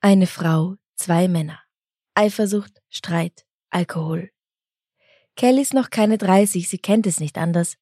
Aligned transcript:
Eine 0.00 0.28
Frau, 0.28 0.76
zwei 0.94 1.26
Männer. 1.26 1.58
Eifersucht, 2.14 2.80
Streit, 2.88 3.44
Alkohol. 3.70 4.30
Kelly 5.34 5.60
ist 5.60 5.74
noch 5.74 5.90
keine 5.90 6.18
30, 6.18 6.68
sie 6.68 6.78
kennt 6.78 7.04
es 7.08 7.18
nicht 7.18 7.36
anders. 7.36 7.74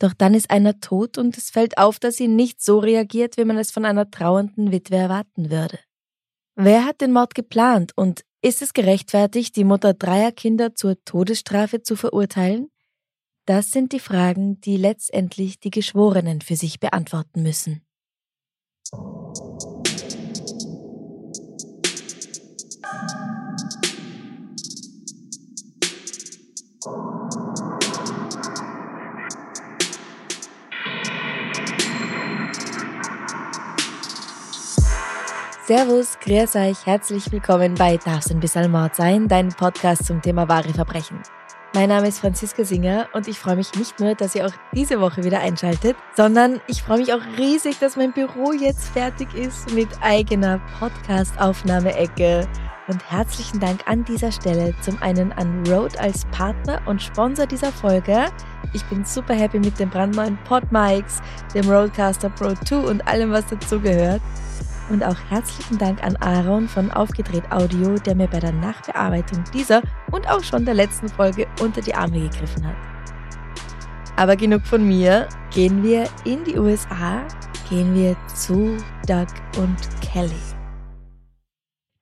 Doch 0.00 0.12
dann 0.12 0.34
ist 0.34 0.50
einer 0.50 0.80
tot 0.80 1.18
und 1.18 1.38
es 1.38 1.50
fällt 1.50 1.78
auf, 1.78 2.00
dass 2.00 2.16
sie 2.16 2.26
nicht 2.26 2.60
so 2.60 2.80
reagiert, 2.80 3.36
wie 3.36 3.44
man 3.44 3.58
es 3.58 3.70
von 3.70 3.84
einer 3.84 4.10
trauernden 4.10 4.72
Witwe 4.72 4.96
erwarten 4.96 5.52
würde. 5.52 5.78
Wer 6.56 6.84
hat 6.84 7.00
den 7.00 7.12
Mord 7.12 7.36
geplant 7.36 7.92
und 7.94 8.24
ist 8.40 8.60
es 8.60 8.72
gerechtfertigt, 8.72 9.54
die 9.54 9.62
Mutter 9.62 9.94
dreier 9.94 10.32
Kinder 10.32 10.74
zur 10.74 10.96
Todesstrafe 11.04 11.82
zu 11.82 11.94
verurteilen? 11.94 12.72
Das 13.46 13.70
sind 13.70 13.92
die 13.92 14.00
Fragen, 14.00 14.60
die 14.60 14.76
letztendlich 14.76 15.60
die 15.60 15.70
Geschworenen 15.70 16.40
für 16.40 16.56
sich 16.56 16.80
beantworten 16.80 17.44
müssen. 17.44 17.86
Servus, 35.64 36.18
grüß 36.20 36.56
euch, 36.56 36.84
herzlich 36.86 37.32
willkommen 37.32 37.76
bei 37.76 37.96
Darf's 37.96 38.30
ein 38.30 38.40
bisschen 38.40 38.70
Mord 38.70 38.94
sein, 38.94 39.26
dein 39.26 39.48
Podcast 39.48 40.04
zum 40.04 40.20
Thema 40.20 40.46
wahre 40.46 40.68
Verbrechen. 40.68 41.22
Mein 41.72 41.88
Name 41.88 42.08
ist 42.08 42.18
Franziska 42.18 42.62
Singer 42.64 43.08
und 43.14 43.26
ich 43.26 43.38
freue 43.38 43.56
mich 43.56 43.72
nicht 43.76 43.98
nur, 43.98 44.14
dass 44.14 44.34
ihr 44.34 44.44
auch 44.44 44.52
diese 44.74 45.00
Woche 45.00 45.24
wieder 45.24 45.40
einschaltet, 45.40 45.96
sondern 46.14 46.60
ich 46.66 46.82
freue 46.82 46.98
mich 46.98 47.14
auch 47.14 47.22
riesig, 47.38 47.78
dass 47.78 47.96
mein 47.96 48.12
Büro 48.12 48.52
jetzt 48.52 48.88
fertig 48.88 49.32
ist 49.34 49.72
mit 49.72 49.88
eigener 50.02 50.60
Podcast-Aufnahmeecke. 50.78 52.46
Und 52.88 53.10
herzlichen 53.10 53.60
Dank 53.60 53.80
an 53.86 54.04
dieser 54.04 54.32
Stelle 54.32 54.74
zum 54.80 55.00
einen 55.02 55.32
an 55.32 55.64
Rode 55.68 55.98
als 56.00 56.24
Partner 56.26 56.80
und 56.86 57.00
Sponsor 57.00 57.46
dieser 57.46 57.70
Folge. 57.70 58.26
Ich 58.72 58.84
bin 58.86 59.04
super 59.04 59.34
happy 59.34 59.60
mit 59.60 59.78
dem 59.78 59.88
brandneuen 59.88 60.36
PodMics, 60.44 61.20
dem 61.54 61.70
Rodecaster 61.70 62.30
Pro 62.30 62.54
2 62.54 62.76
und 62.78 63.06
allem, 63.06 63.30
was 63.30 63.46
dazugehört. 63.46 64.20
Und 64.90 65.04
auch 65.04 65.16
herzlichen 65.28 65.78
Dank 65.78 66.02
an 66.02 66.16
Aaron 66.16 66.66
von 66.66 66.90
Aufgedreht 66.90 67.50
Audio, 67.52 67.94
der 67.98 68.16
mir 68.16 68.26
bei 68.26 68.40
der 68.40 68.52
Nachbearbeitung 68.52 69.44
dieser 69.54 69.82
und 70.10 70.28
auch 70.28 70.42
schon 70.42 70.64
der 70.64 70.74
letzten 70.74 71.08
Folge 71.08 71.46
unter 71.60 71.80
die 71.80 71.94
Arme 71.94 72.28
gegriffen 72.28 72.66
hat. 72.66 72.76
Aber 74.16 74.34
genug 74.36 74.66
von 74.66 74.86
mir. 74.86 75.28
Gehen 75.50 75.82
wir 75.82 76.08
in 76.24 76.44
die 76.44 76.58
USA, 76.58 77.22
gehen 77.68 77.94
wir 77.94 78.16
zu 78.34 78.76
Doug 79.06 79.28
und 79.58 79.76
Kelly. 80.00 80.51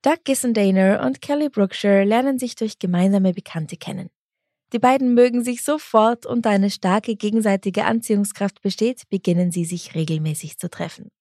Doug 0.03 0.23
Gissendaner 0.23 1.03
und 1.05 1.21
Kelly 1.21 1.49
Brookshire 1.49 2.03
lernen 2.03 2.39
sich 2.39 2.55
durch 2.55 2.79
gemeinsame 2.79 3.33
Bekannte 3.33 3.77
kennen. 3.77 4.09
Die 4.73 4.79
beiden 4.79 5.13
mögen 5.13 5.43
sich 5.43 5.63
sofort 5.63 6.25
und 6.25 6.45
da 6.45 6.49
eine 6.49 6.71
starke 6.71 7.15
gegenseitige 7.15 7.85
Anziehungskraft 7.85 8.61
besteht, 8.61 9.07
beginnen 9.09 9.51
sie 9.51 9.65
sich 9.65 9.93
regelmäßig 9.93 10.57
zu 10.57 10.71
treffen. 10.71 11.11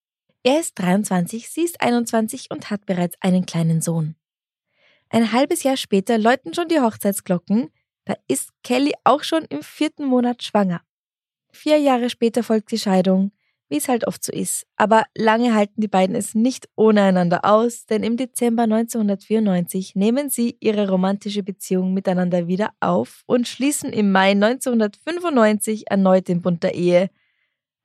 Er 0.43 0.61
ist 0.61 0.79
23, 0.79 1.51
sie 1.51 1.63
ist 1.63 1.83
21 1.83 2.51
und 2.51 2.71
hat 2.71 2.87
bereits 2.87 3.17
einen 3.21 3.45
kleinen 3.45 3.83
Sohn. 3.83 4.15
Ein 5.11 5.33
halbes 5.33 5.63
Jahr 5.63 5.77
später 5.77 6.17
läuten 6.17 6.55
schon 6.55 6.69
die 6.69 6.81
Hochzeitsglocken, 6.81 7.71
da 8.07 8.15
ist 8.29 8.51
Kelly 8.63 8.95
auch 9.05 9.25
schon 9.25 9.45
im 9.45 9.63
vierten 9.63 10.07
Monat 10.07 10.43
schwanger. 10.43 10.81
Vier 11.53 11.79
Jahre 11.79 12.09
später 12.09 12.43
folgt 12.43 12.71
die 12.71 12.79
Scheidung, 12.79 13.33
wie 13.71 13.79
es 13.79 13.89
halt 13.89 14.07
oft 14.07 14.23
so 14.23 14.33
ist. 14.33 14.67
Aber 14.77 15.05
lange 15.17 15.55
halten 15.55 15.81
die 15.81 15.89
beiden 15.89 16.15
es 16.15 16.35
nicht 16.35 16.69
ohne 16.77 17.03
einander 17.03 17.45
aus, 17.45 17.87
denn 17.87 18.03
im 18.03 18.17
Dezember 18.17 18.65
1994 18.65 19.95
nehmen 19.95 20.29
sie 20.29 20.57
ihre 20.61 20.91
romantische 20.91 21.43
Beziehung 21.43 21.95
miteinander 21.95 22.49
wieder 22.49 22.71
auf 22.81 23.23
und 23.27 23.49
schließen 23.49 23.93
im 23.93 24.13
Mai 24.13 24.33
1995 24.33 25.91
erneut 25.91 26.29
den 26.29 26.43
Bund 26.43 26.63
der 26.63 26.75
Ehe, 26.75 27.09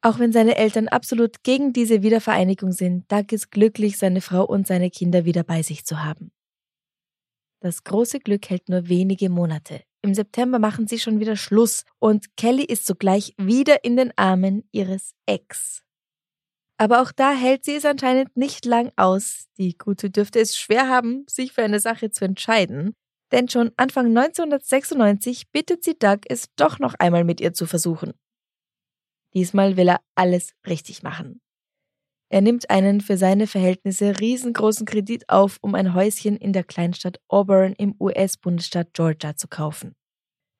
auch 0.01 0.19
wenn 0.19 0.31
seine 0.31 0.55
Eltern 0.55 0.87
absolut 0.87 1.41
gegen 1.41 1.73
diese 1.73 2.03
Wiedervereinigung 2.03 2.71
sind, 2.71 3.11
Doug 3.11 3.25
ist 3.31 3.49
glücklich, 3.49 3.97
seine 3.97 4.21
Frau 4.21 4.43
und 4.43 4.67
seine 4.67 4.91
Kinder 4.91 5.25
wieder 5.25 5.43
bei 5.43 5.63
sich 5.63 5.83
zu 5.83 6.03
haben. 6.03 6.31
Das 7.59 7.83
große 7.83 8.19
Glück 8.19 8.49
hält 8.49 8.69
nur 8.69 8.87
wenige 8.87 9.31
Monate. 9.31 9.81
Im 10.05 10.13
September 10.13 10.59
machen 10.59 10.85
sie 10.85 10.99
schon 10.99 11.19
wieder 11.19 11.35
Schluss 11.35 11.83
und 11.97 12.37
Kelly 12.37 12.63
ist 12.63 12.85
sogleich 12.85 13.33
wieder 13.39 13.83
in 13.83 13.97
den 13.97 14.15
Armen 14.15 14.69
ihres 14.71 15.15
Ex. 15.25 15.81
Aber 16.77 17.01
auch 17.01 17.11
da 17.11 17.31
hält 17.31 17.65
sie 17.65 17.73
es 17.73 17.85
anscheinend 17.85 18.37
nicht 18.37 18.65
lang 18.65 18.91
aus. 18.97 19.47
Die 19.57 19.75
Gute 19.75 20.11
dürfte 20.11 20.39
es 20.39 20.55
schwer 20.55 20.89
haben, 20.89 21.25
sich 21.27 21.53
für 21.53 21.63
eine 21.63 21.79
Sache 21.79 22.11
zu 22.11 22.23
entscheiden. 22.23 22.93
Denn 23.31 23.49
schon 23.49 23.71
Anfang 23.77 24.15
1996 24.15 25.49
bittet 25.49 25.83
sie 25.83 25.97
Doug, 25.97 26.19
es 26.29 26.53
doch 26.55 26.77
noch 26.77 26.93
einmal 26.99 27.23
mit 27.23 27.41
ihr 27.41 27.55
zu 27.55 27.65
versuchen. 27.65 28.13
Diesmal 29.33 29.75
will 29.75 29.87
er 29.87 30.01
alles 30.13 30.53
richtig 30.67 31.01
machen. 31.01 31.41
Er 32.29 32.41
nimmt 32.41 32.69
einen 32.69 33.01
für 33.01 33.17
seine 33.17 33.47
Verhältnisse 33.47 34.19
riesengroßen 34.19 34.85
Kredit 34.85 35.29
auf, 35.29 35.57
um 35.61 35.75
ein 35.75 35.93
Häuschen 35.93 36.37
in 36.37 36.53
der 36.53 36.63
Kleinstadt 36.63 37.19
Auburn 37.27 37.73
im 37.77 37.95
US-Bundesstaat 37.99 38.93
Georgia 38.93 39.35
zu 39.35 39.47
kaufen. 39.47 39.95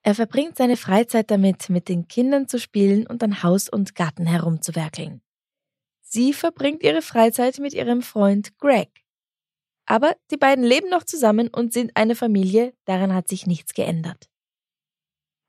Er 0.04 0.14
verbringt 0.14 0.58
seine 0.58 0.78
Freizeit 0.78 1.32
damit, 1.32 1.70
mit 1.70 1.90
den 1.90 2.08
Kindern 2.08 2.48
zu 2.48 2.60
spielen 2.60 3.08
und 3.08 3.24
an 3.24 3.42
Haus 3.42 3.68
und 3.68 3.96
Garten 3.96 4.28
herumzuwerkeln. 4.28 5.22
Sie 6.02 6.34
verbringt 6.34 6.84
ihre 6.84 7.02
Freizeit 7.02 7.58
mit 7.58 7.74
ihrem 7.74 8.04
Freund 8.04 8.56
Greg. 8.60 9.04
Aber 9.88 10.16
die 10.30 10.38
beiden 10.38 10.64
leben 10.64 10.90
noch 10.90 11.04
zusammen 11.04 11.48
und 11.48 11.74
sind 11.74 11.92
eine 11.96 12.16
Familie, 12.16 12.74
daran 12.86 13.14
hat 13.14 13.28
sich 13.28 13.48
nichts 13.48 13.74
geändert. 13.74 14.30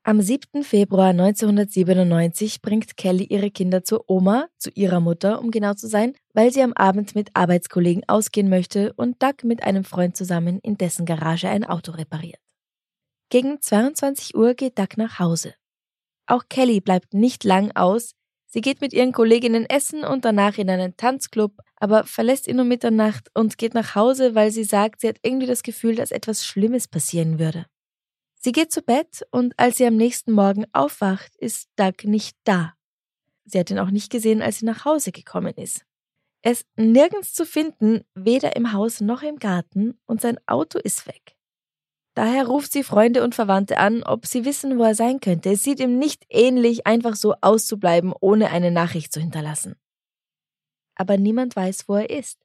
Am 0.07 0.21
7. 0.21 0.63
Februar 0.63 1.09
1997 1.09 2.61
bringt 2.61 2.95
Kelly 2.95 3.25
ihre 3.25 3.51
Kinder 3.51 3.83
zur 3.83 4.09
Oma, 4.09 4.47
zu 4.57 4.69
ihrer 4.69 5.01
Mutter, 5.01 5.41
um 5.41 5.51
genau 5.51 5.73
zu 5.73 5.89
sein, 5.89 6.13
weil 6.33 6.53
sie 6.53 6.61
am 6.61 6.71
Abend 6.71 7.13
mit 7.13 7.31
Arbeitskollegen 7.33 8.07
ausgehen 8.07 8.47
möchte 8.47 8.93
und 8.93 9.21
Doug 9.21 9.43
mit 9.43 9.63
einem 9.63 9.83
Freund 9.83 10.15
zusammen 10.15 10.59
in 10.59 10.77
dessen 10.77 11.05
Garage 11.05 11.49
ein 11.49 11.65
Auto 11.65 11.91
repariert. 11.91 12.39
Gegen 13.29 13.59
22 13.59 14.33
Uhr 14.33 14.53
geht 14.53 14.79
Doug 14.79 14.95
nach 14.95 15.19
Hause. 15.19 15.55
Auch 16.25 16.45
Kelly 16.47 16.79
bleibt 16.79 17.13
nicht 17.13 17.43
lang 17.43 17.75
aus. 17.75 18.13
Sie 18.45 18.61
geht 18.61 18.79
mit 18.79 18.93
ihren 18.93 19.11
Kolleginnen 19.11 19.65
essen 19.65 20.05
und 20.05 20.23
danach 20.23 20.57
in 20.57 20.69
einen 20.69 20.95
Tanzclub, 20.95 21.51
aber 21.75 22.05
verlässt 22.05 22.47
ihn 22.47 22.61
um 22.61 22.69
Mitternacht 22.69 23.29
und 23.33 23.57
geht 23.57 23.73
nach 23.73 23.93
Hause, 23.95 24.35
weil 24.35 24.51
sie 24.51 24.63
sagt, 24.63 25.01
sie 25.01 25.09
hat 25.09 25.17
irgendwie 25.21 25.47
das 25.47 25.63
Gefühl, 25.63 25.95
dass 25.95 26.11
etwas 26.11 26.45
Schlimmes 26.45 26.87
passieren 26.87 27.39
würde. 27.39 27.65
Sie 28.47 28.53
geht 28.53 28.71
zu 28.71 28.81
Bett 28.81 29.27
und 29.29 29.59
als 29.59 29.75
sie 29.75 29.85
am 29.85 29.97
nächsten 29.97 30.31
Morgen 30.31 30.63
aufwacht, 30.71 31.35
ist 31.35 31.67
Doug 31.75 32.05
nicht 32.05 32.37
da. 32.45 32.75
Sie 33.43 33.59
hat 33.59 33.69
ihn 33.69 33.77
auch 33.77 33.91
nicht 33.91 34.09
gesehen, 34.09 34.41
als 34.41 34.59
sie 34.59 34.65
nach 34.65 34.85
Hause 34.85 35.11
gekommen 35.11 35.53
ist. 35.55 35.85
Er 36.43 36.53
ist 36.53 36.65
nirgends 36.77 37.33
zu 37.33 37.45
finden, 37.45 38.05
weder 38.15 38.55
im 38.55 38.71
Haus 38.71 39.01
noch 39.01 39.21
im 39.21 39.35
Garten, 39.35 39.99
und 40.05 40.21
sein 40.21 40.39
Auto 40.45 40.79
ist 40.79 41.07
weg. 41.07 41.35
Daher 42.13 42.47
ruft 42.47 42.71
sie 42.71 42.83
Freunde 42.83 43.21
und 43.21 43.35
Verwandte 43.35 43.79
an, 43.79 44.01
ob 44.03 44.25
sie 44.25 44.45
wissen, 44.45 44.79
wo 44.79 44.83
er 44.83 44.95
sein 44.95 45.19
könnte. 45.19 45.51
Es 45.51 45.63
sieht 45.63 45.81
ihm 45.81 45.99
nicht 45.99 46.23
ähnlich, 46.29 46.87
einfach 46.87 47.17
so 47.17 47.35
auszubleiben, 47.41 48.13
ohne 48.17 48.49
eine 48.49 48.71
Nachricht 48.71 49.11
zu 49.11 49.19
hinterlassen. 49.19 49.75
Aber 50.95 51.17
niemand 51.17 51.57
weiß, 51.57 51.89
wo 51.89 51.95
er 51.95 52.09
ist. 52.09 52.39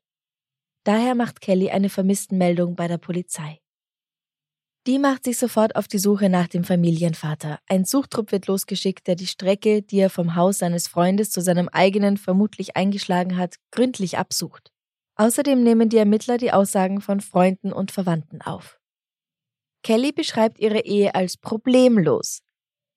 Daher 0.83 1.15
macht 1.15 1.41
Kelly 1.41 1.71
eine 1.71 1.91
Vermisstenmeldung 1.91 2.75
bei 2.75 2.89
der 2.89 2.99
Polizei. 2.99 3.62
Die 4.89 4.99
macht 4.99 5.25
sich 5.25 5.39
sofort 5.39 5.77
auf 5.77 5.87
die 5.87 5.99
Suche 5.99 6.29
nach 6.29 6.49
dem 6.49 6.65
Familienvater. 6.65 7.61
Ein 7.69 7.85
Suchtrupp 7.85 8.33
wird 8.33 8.49
losgeschickt, 8.49 9.07
der 9.07 9.15
die 9.15 9.29
Strecke, 9.29 9.83
die 9.83 10.01
er 10.01 10.11
vom 10.11 10.35
Haus 10.35 10.59
seines 10.59 10.89
Freundes 10.89 11.31
zu 11.31 11.41
seinem 11.41 11.69
eigenen 11.69 12.17
vermutlich 12.17 12.77
eingeschlagen 12.77 13.37
hat, 13.37 13.57
gründlich 13.71 14.19
absucht. 14.19 14.73
Außerdem 15.15 15.63
nehmen 15.63 15.89
die 15.89 15.99
Ermittler 15.99 16.37
die 16.37 16.53
Aussagen 16.53 17.01
von 17.01 17.21
Freunden 17.21 17.73
und 17.73 17.93
Verwandten 17.93 18.43
auf. 18.43 18.81
Kelly 19.85 20.11
beschreibt 20.11 20.59
ihre 20.59 20.81
Ehe 20.81 21.15
als 21.15 21.37
problemlos. 21.37 22.41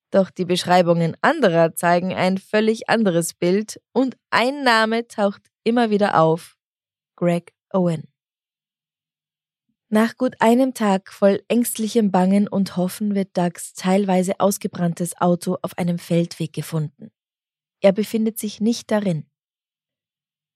Doch 0.09 0.31
die 0.31 0.45
Beschreibungen 0.45 1.15
anderer 1.21 1.75
zeigen 1.75 2.13
ein 2.13 2.39
völlig 2.39 2.89
anderes 2.89 3.35
Bild 3.35 3.79
und 3.91 4.17
ein 4.31 4.63
Name 4.63 5.07
taucht 5.07 5.41
immer 5.63 5.91
wieder 5.91 6.19
auf. 6.19 6.57
Greg 7.15 7.53
Owen. 7.71 8.14
Nach 9.89 10.17
gut 10.17 10.35
einem 10.39 10.73
Tag 10.73 11.13
voll 11.13 11.43
ängstlichem 11.47 12.11
Bangen 12.11 12.47
und 12.47 12.75
Hoffen 12.75 13.13
wird 13.13 13.37
Dougs 13.37 13.73
teilweise 13.73 14.39
ausgebranntes 14.39 15.21
Auto 15.21 15.57
auf 15.61 15.77
einem 15.77 15.99
Feldweg 15.99 16.53
gefunden. 16.53 17.11
Er 17.81 17.91
befindet 17.91 18.39
sich 18.39 18.59
nicht 18.59 18.89
darin. 18.89 19.29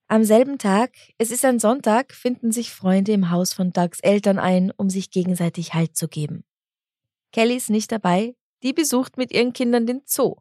Am 0.08 0.24
selben 0.24 0.58
Tag, 0.58 0.96
es 1.20 1.30
ist 1.30 1.46
ein 1.46 1.60
Sonntag, 1.60 2.14
finden 2.14 2.52
sich 2.52 2.72
Freunde 2.72 3.12
im 3.12 3.30
Haus 3.30 3.54
von 3.54 3.72
Dougs 3.72 4.00
Eltern 4.00 4.40
ein, 4.40 4.72
um 4.72 4.90
sich 4.90 5.12
gegenseitig 5.12 5.76
Halt 5.76 5.96
zu 5.96 6.08
geben. 6.08 6.44
Kelly 7.32 7.56
ist 7.56 7.70
nicht 7.70 7.92
dabei, 7.92 8.36
die 8.64 8.74
besucht 8.74 9.18
mit 9.18 9.32
ihren 9.32 9.54
Kindern 9.54 9.86
den 9.86 10.02
Zoo. 10.06 10.38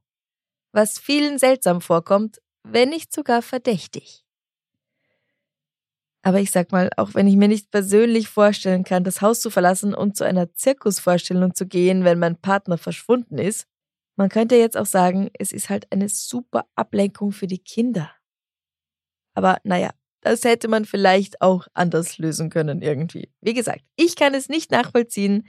Was 0.73 0.99
vielen 0.99 1.39
seltsam 1.39 1.83
vorkommt, 1.83 2.41
wenn 2.63 2.89
nicht 2.89 3.13
sogar 3.13 3.43
verdächtig. 3.43 4.25
Aber 6.23 6.41
ich 6.41 6.51
sag 6.51 6.73
mal, 6.73 6.91
auch 6.97 7.15
wenn 7.15 7.27
ich 7.27 7.37
mir 7.37 7.49
nicht 7.49 7.71
persönlich 7.71 8.29
vorstellen 8.29 8.85
kann, 8.85 9.05
das 9.05 9.23
Haus 9.23 9.41
zu 9.41 9.51
verlassen 9.51 9.95
und 9.95 10.17
zu 10.17 10.25
einer 10.25 10.53
Zirkusvorstellung 10.53 11.55
zu 11.55 11.67
gehen, 11.67 12.05
wenn 12.05 12.19
mein 12.19 12.37
Partner 12.37 12.77
verschwunden 12.77 13.39
ist, 13.39 13.67
man 14.17 14.29
könnte 14.29 14.57
jetzt 14.57 14.77
auch 14.77 14.87
sagen, 14.87 15.31
es 15.39 15.53
ist 15.53 15.71
halt 15.71 15.87
eine 15.93 16.09
super 16.09 16.67
Ablenkung 16.75 17.31
für 17.31 17.47
die 17.47 17.61
Kinder. 17.61 18.11
Aber 19.35 19.59
naja, 19.63 19.91
das 20.23 20.43
hätte 20.43 20.67
man 20.67 20.85
vielleicht 20.85 21.41
auch 21.41 21.69
anders 21.73 22.19
lösen 22.19 22.51
können 22.51 22.83
irgendwie. 22.83 23.33
Wie 23.41 23.55
gesagt, 23.55 23.85
ich 23.95 24.17
kann 24.17 24.35
es 24.35 24.49
nicht 24.49 24.73
nachvollziehen. 24.73 25.47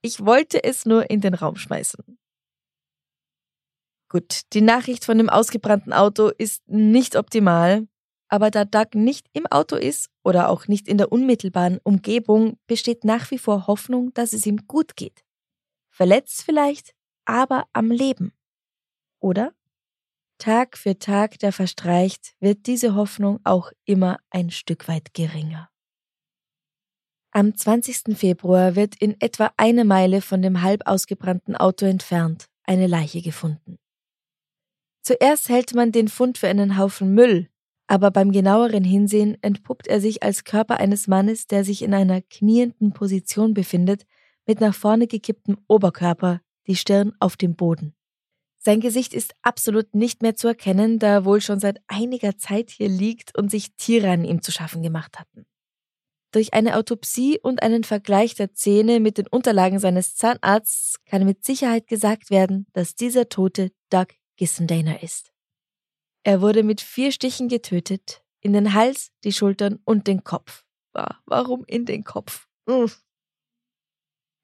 Ich 0.00 0.24
wollte 0.24 0.62
es 0.62 0.86
nur 0.86 1.10
in 1.10 1.20
den 1.20 1.34
Raum 1.34 1.56
schmeißen. 1.56 2.04
Gut, 4.08 4.42
die 4.52 4.60
Nachricht 4.60 5.04
von 5.04 5.18
dem 5.18 5.28
ausgebrannten 5.28 5.92
Auto 5.92 6.28
ist 6.28 6.62
nicht 6.68 7.16
optimal, 7.16 7.88
aber 8.28 8.50
da 8.50 8.64
Doug 8.64 8.94
nicht 8.94 9.26
im 9.32 9.46
Auto 9.46 9.76
ist 9.76 10.10
oder 10.22 10.48
auch 10.48 10.68
nicht 10.68 10.88
in 10.88 10.98
der 10.98 11.12
unmittelbaren 11.12 11.78
Umgebung, 11.82 12.58
besteht 12.66 13.04
nach 13.04 13.30
wie 13.30 13.38
vor 13.38 13.66
Hoffnung, 13.66 14.12
dass 14.14 14.32
es 14.32 14.46
ihm 14.46 14.66
gut 14.66 14.96
geht. 14.96 15.24
Verletzt 15.90 16.42
vielleicht, 16.42 16.94
aber 17.24 17.66
am 17.72 17.90
Leben. 17.90 18.32
Oder? 19.20 19.52
Tag 20.38 20.76
für 20.76 20.98
Tag, 20.98 21.38
der 21.38 21.52
verstreicht, 21.52 22.34
wird 22.40 22.66
diese 22.66 22.94
Hoffnung 22.94 23.40
auch 23.44 23.70
immer 23.84 24.18
ein 24.30 24.50
Stück 24.50 24.88
weit 24.88 25.14
geringer. 25.14 25.70
Am 27.30 27.56
20. 27.56 28.16
Februar 28.16 28.76
wird 28.76 28.94
in 29.00 29.20
etwa 29.20 29.52
eine 29.56 29.84
Meile 29.84 30.20
von 30.20 30.42
dem 30.42 30.62
halb 30.62 30.86
ausgebrannten 30.86 31.56
Auto 31.56 31.86
entfernt 31.86 32.46
eine 32.64 32.86
Leiche 32.86 33.22
gefunden. 33.22 33.78
Zuerst 35.02 35.48
hält 35.48 35.74
man 35.74 35.92
den 35.92 36.08
Fund 36.08 36.38
für 36.38 36.48
einen 36.48 36.78
Haufen 36.78 37.12
Müll, 37.14 37.48
aber 37.86 38.10
beim 38.10 38.32
genaueren 38.32 38.84
Hinsehen 38.84 39.36
entpuppt 39.42 39.86
er 39.86 40.00
sich 40.00 40.22
als 40.22 40.44
Körper 40.44 40.78
eines 40.78 41.06
Mannes, 41.06 41.46
der 41.46 41.64
sich 41.64 41.82
in 41.82 41.94
einer 41.94 42.22
knienden 42.22 42.92
Position 42.92 43.54
befindet, 43.54 44.04
mit 44.46 44.60
nach 44.60 44.74
vorne 44.74 45.06
gekipptem 45.06 45.58
Oberkörper, 45.68 46.40
die 46.66 46.76
Stirn 46.76 47.12
auf 47.20 47.36
dem 47.36 47.56
Boden. 47.56 47.94
Sein 48.58 48.80
Gesicht 48.80 49.12
ist 49.12 49.34
absolut 49.42 49.94
nicht 49.94 50.22
mehr 50.22 50.36
zu 50.36 50.48
erkennen, 50.48 50.98
da 50.98 51.08
er 51.08 51.24
wohl 51.26 51.42
schon 51.42 51.60
seit 51.60 51.82
einiger 51.86 52.38
Zeit 52.38 52.70
hier 52.70 52.88
liegt 52.88 53.36
und 53.36 53.50
sich 53.50 53.74
Tiere 53.76 54.10
an 54.10 54.24
ihm 54.24 54.40
zu 54.40 54.52
schaffen 54.52 54.82
gemacht 54.82 55.18
hatten. 55.18 55.44
Durch 56.32 56.54
eine 56.54 56.76
Autopsie 56.76 57.38
und 57.38 57.62
einen 57.62 57.84
Vergleich 57.84 58.34
der 58.34 58.54
Zähne 58.54 59.00
mit 59.00 59.18
den 59.18 59.26
Unterlagen 59.26 59.78
seines 59.78 60.16
Zahnarztes 60.16 60.96
kann 61.04 61.26
mit 61.26 61.44
Sicherheit 61.44 61.86
gesagt 61.86 62.30
werden, 62.30 62.66
dass 62.72 62.94
dieser 62.94 63.28
Tote 63.28 63.70
Doug 63.90 64.06
Gissendaner 64.36 65.02
ist. 65.02 65.33
Er 66.24 66.40
wurde 66.40 66.62
mit 66.62 66.80
vier 66.80 67.12
Stichen 67.12 67.48
getötet, 67.48 68.22
in 68.40 68.54
den 68.54 68.72
Hals, 68.72 69.12
die 69.24 69.32
Schultern 69.32 69.78
und 69.84 70.06
den 70.06 70.24
Kopf. 70.24 70.64
Warum 71.26 71.64
in 71.66 71.84
den 71.84 72.02
Kopf? 72.02 72.48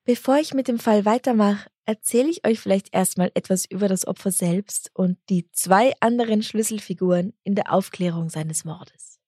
Bevor 0.05 0.39
ich 0.39 0.53
mit 0.53 0.69
dem 0.69 0.79
Fall 0.79 1.05
weitermache, 1.07 1.71
erzähle 1.87 2.29
ich 2.29 2.47
euch 2.47 2.61
vielleicht 2.61 2.95
erstmal 2.95 3.31
etwas 3.35 3.65
über 3.65 3.89
das 3.89 4.07
Opfer 4.07 4.31
selbst 4.31 4.91
und 4.95 5.19
die 5.31 5.51
zwei 5.53 5.95
anderen 6.01 6.43
Schlüsselfiguren 6.43 7.33
in 7.45 7.55
der 7.55 7.73
Aufklärung 7.73 8.29
seines 8.29 8.65
Mordes. 8.65 9.19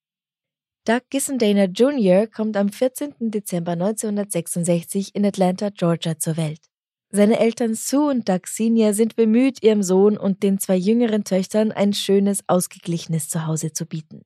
Doug 0.85 1.03
Gissendaner 1.11 1.67
Jr. 1.67 2.27
kommt 2.27 2.57
am 2.57 2.69
14. 2.69 3.31
Dezember 3.31 3.73
1966 3.73 5.15
in 5.15 5.25
Atlanta, 5.25 5.71
Georgia 5.71 6.19
zur 6.19 6.37
Welt. 6.37 6.72
Seine 7.15 7.39
Eltern 7.39 7.75
Sue 7.75 8.09
und 8.09 8.31
Senior 8.47 8.95
sind 8.95 9.17
bemüht, 9.17 9.63
ihrem 9.63 9.83
Sohn 9.83 10.17
und 10.17 10.43
den 10.43 10.59
zwei 10.59 10.77
jüngeren 10.77 11.25
Töchtern 11.25 11.71
ein 11.71 11.93
schönes, 11.93 12.43
ausgeglichenes 12.47 13.29
Zuhause 13.29 13.75
zu 13.75 13.85
bieten. 13.85 14.23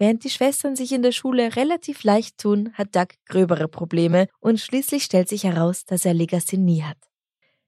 Während 0.00 0.24
die 0.24 0.30
Schwestern 0.30 0.74
sich 0.74 0.90
in 0.90 1.02
der 1.02 1.12
Schule 1.12 1.54
relativ 1.54 2.02
leicht 2.02 2.38
tun, 2.38 2.72
hat 2.74 2.96
Doug 2.96 3.14
gröbere 3.26 3.68
Probleme 3.68 4.26
und 4.40 4.58
schließlich 4.58 5.04
stellt 5.04 5.28
sich 5.28 5.44
heraus, 5.44 5.84
dass 5.84 6.04
er 6.04 6.12
Legasthenie 6.12 6.82
hat. 6.82 6.98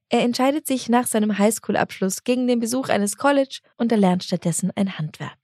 Er 0.09 0.21
entscheidet 0.23 0.67
sich 0.67 0.89
nach 0.89 1.07
seinem 1.07 1.37
Highschool-Abschluss 1.37 2.25
gegen 2.25 2.45
den 2.47 2.59
Besuch 2.59 2.89
eines 2.89 3.15
College 3.15 3.61
und 3.77 3.93
erlernt 3.93 4.25
stattdessen 4.25 4.71
ein 4.75 4.97
Handwerk. 4.97 5.37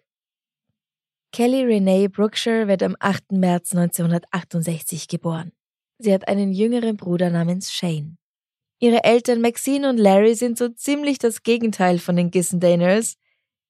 Kelly 1.31 1.63
Renee 1.63 2.09
Brookshire 2.09 2.67
wird 2.67 2.83
am 2.83 2.97
8. 2.99 3.31
März 3.31 3.71
1968 3.71 5.07
geboren. 5.07 5.53
Sie 5.97 6.13
hat 6.13 6.27
einen 6.27 6.51
jüngeren 6.51 6.97
Bruder 6.97 7.29
namens 7.29 7.71
Shane. 7.71 8.17
Ihre 8.79 9.03
Eltern 9.03 9.41
Maxine 9.41 9.89
und 9.89 9.97
Larry 9.97 10.35
sind 10.35 10.57
so 10.57 10.69
ziemlich 10.69 11.17
das 11.17 11.43
Gegenteil 11.43 11.99
von 11.99 12.15
den 12.15 12.31
Gissendaners. 12.31 13.15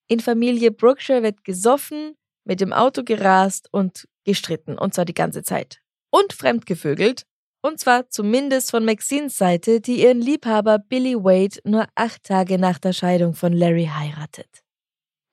In 0.07 0.19
Familie 0.19 0.71
Brookshire 0.71 1.23
wird 1.23 1.43
gesoffen, 1.43 2.15
mit 2.43 2.61
dem 2.61 2.73
Auto 2.73 3.03
gerast 3.03 3.67
und 3.71 4.07
gestritten, 4.23 4.77
und 4.77 4.93
zwar 4.93 5.05
die 5.05 5.13
ganze 5.13 5.43
Zeit. 5.43 5.81
Und 6.11 6.33
fremdgevögelt, 6.33 7.23
und 7.61 7.79
zwar 7.79 8.09
zumindest 8.09 8.71
von 8.71 8.85
Maxines 8.85 9.37
Seite, 9.37 9.81
die 9.81 10.03
ihren 10.03 10.21
Liebhaber 10.21 10.79
Billy 10.79 11.15
Wade 11.15 11.59
nur 11.63 11.87
acht 11.95 12.23
Tage 12.23 12.59
nach 12.59 12.77
der 12.77 12.93
Scheidung 12.93 13.33
von 13.33 13.53
Larry 13.53 13.89
heiratet. 13.91 14.63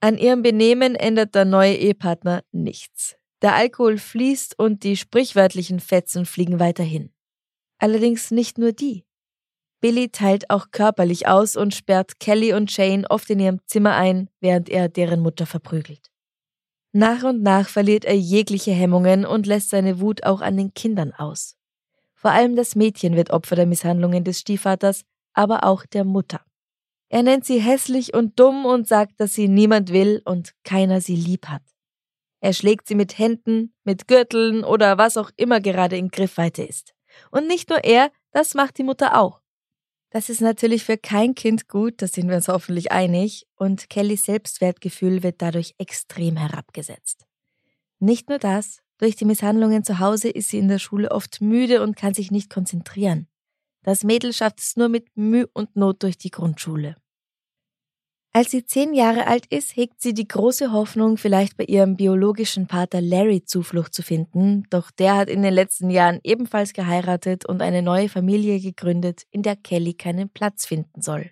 An 0.01 0.19
ihrem 0.19 0.43
Benehmen 0.43 0.95
ändert 0.95 1.35
der 1.35 1.45
neue 1.45 1.75
Ehepartner 1.77 2.43
nichts. 2.51 3.17
Der 3.43 3.55
Alkohol 3.55 3.99
fließt 3.99 4.59
und 4.59 4.83
die 4.83 4.97
sprichwörtlichen 4.97 5.81
Fetzen 5.81 6.27
fliegen 6.27 6.59
weiterhin. 6.59 7.13
Allerdings 7.79 8.31
nicht 8.31 8.57
nur 8.57 8.73
die. 8.73 9.05
Billy 9.83 10.11
teilt 10.11 10.49
auch 10.49 10.71
körperlich 10.71 11.27
aus 11.27 11.57
und 11.57 11.75
sperrt 11.75 12.21
Kelly 12.21 12.55
und 12.55 12.71
Shane 12.71 13.05
oft 13.05 13.29
in 13.31 13.41
ihrem 13.41 13.59
Zimmer 13.67 13.97
ein, 13.97 14.31
während 14.41 14.69
er 14.69 14.89
deren 14.89 15.21
Mutter 15.21 15.45
verprügelt. 15.45 16.13
Nach 16.93 17.25
und 17.25 17.43
nach 17.43 17.69
verliert 17.69 18.05
er 18.05 18.17
jegliche 18.17 18.71
Hemmungen 18.71 19.27
und 19.27 19.45
lässt 19.45 19.71
seine 19.71 20.01
Wut 20.01 20.23
auch 20.23 20.41
an 20.41 20.57
den 20.57 20.73
Kindern 20.73 21.13
aus. 21.13 21.57
Vor 22.15 22.31
allem 22.31 22.55
das 22.55 22.77
Mädchen 22.77 23.17
wird 23.17 23.31
Opfer 23.31 23.57
der 23.57 23.67
Misshandlungen 23.67 24.23
des 24.23 24.39
Stiefvaters, 24.39 25.03
aber 25.33 25.65
auch 25.65 25.85
der 25.85 26.05
Mutter. 26.05 26.41
Er 27.09 27.25
nennt 27.25 27.45
sie 27.45 27.59
hässlich 27.59 28.15
und 28.15 28.39
dumm 28.39 28.65
und 28.65 28.87
sagt, 28.87 29.19
dass 29.19 29.35
sie 29.35 29.49
niemand 29.49 29.93
will 29.93 30.23
und 30.25 30.53
keiner 30.63 31.01
sie 31.01 31.17
lieb 31.17 31.49
hat. 31.49 31.63
Er 32.41 32.53
schlägt 32.53 32.87
sie 32.87 32.95
mit 32.95 33.19
Händen, 33.19 33.75
mit 33.83 34.07
Gürteln 34.07 34.63
oder 34.63 34.97
was 34.97 35.17
auch 35.17 35.31
immer 35.37 35.61
gerade 35.61 35.97
in 35.97 36.09
Griffweite 36.09 36.63
ist. 36.63 36.95
Und 37.33 37.49
nicht 37.49 37.69
nur 37.69 37.83
er, 37.83 38.13
das 38.31 38.55
macht 38.55 38.79
die 38.79 38.85
Mutter 38.85 39.21
auch. 39.21 39.42
Das 40.13 40.29
ist 40.29 40.43
natürlich 40.43 40.85
für 40.85 40.99
kein 40.99 41.35
Kind 41.35 41.69
gut, 41.69 42.03
da 42.03 42.07
sind 42.07 42.29
wir 42.29 42.37
uns 42.37 42.49
hoffentlich 42.49 42.93
einig, 42.93 43.47
und 43.57 43.89
Kellys 43.89 44.25
Selbstwertgefühl 44.25 45.23
wird 45.23 45.41
dadurch 45.41 45.75
extrem 45.79 46.37
herabgesetzt. 46.37 47.25
Nicht 47.99 48.29
nur 48.29 48.39
das, 48.39 48.83
durch 48.99 49.17
die 49.17 49.25
Misshandlungen 49.25 49.85
zu 49.85 50.01
Hause 50.01 50.29
ist 50.29 50.51
sie 50.51 50.59
in 50.59 50.69
der 50.69 50.79
Schule 50.79 51.11
oft 51.13 51.41
müde 51.41 51.83
und 51.83 51.97
kann 51.97 52.13
sich 52.13 52.31
nicht 52.31 52.51
konzentrieren. 52.51 53.27
Das 53.85 54.05
Mädel 54.05 54.35
schafft 54.35 54.61
es 54.61 54.77
nur 54.77 54.91
mit 54.91 55.17
Mühe 55.17 55.49
und 55.55 55.77
Not 55.77 56.03
durch 56.03 56.19
die 56.19 56.31
Grundschule. 56.31 56.97
Als 58.35 58.51
sie 58.51 58.65
zehn 58.65 58.95
Jahre 58.95 59.27
alt 59.27 59.45
ist, 59.51 59.77
hegt 59.77 60.01
sie 60.01 60.15
die 60.15 60.27
große 60.27 60.73
Hoffnung, 60.73 61.19
vielleicht 61.19 61.59
bei 61.59 61.65
ihrem 61.65 61.97
biologischen 61.97 62.67
Pater 62.67 63.03
Larry 63.03 63.45
Zuflucht 63.45 63.93
zu 63.93 64.03
finden, 64.03 64.65
doch 64.71 64.91
der 64.91 65.17
hat 65.17 65.29
in 65.29 65.43
den 65.43 65.53
letzten 65.53 65.91
Jahren 65.91 66.19
ebenfalls 66.25 66.73
geheiratet 66.73 67.45
und 67.45 67.61
eine 67.61 67.83
neue 67.83 68.09
Familie 68.09 68.59
gegründet, 68.59 69.25
in 69.31 69.43
der 69.43 69.57
Kelly 69.57 69.93
keinen 69.93 70.31
Platz 70.31 70.65
finden 70.65 71.03
soll. 71.03 71.31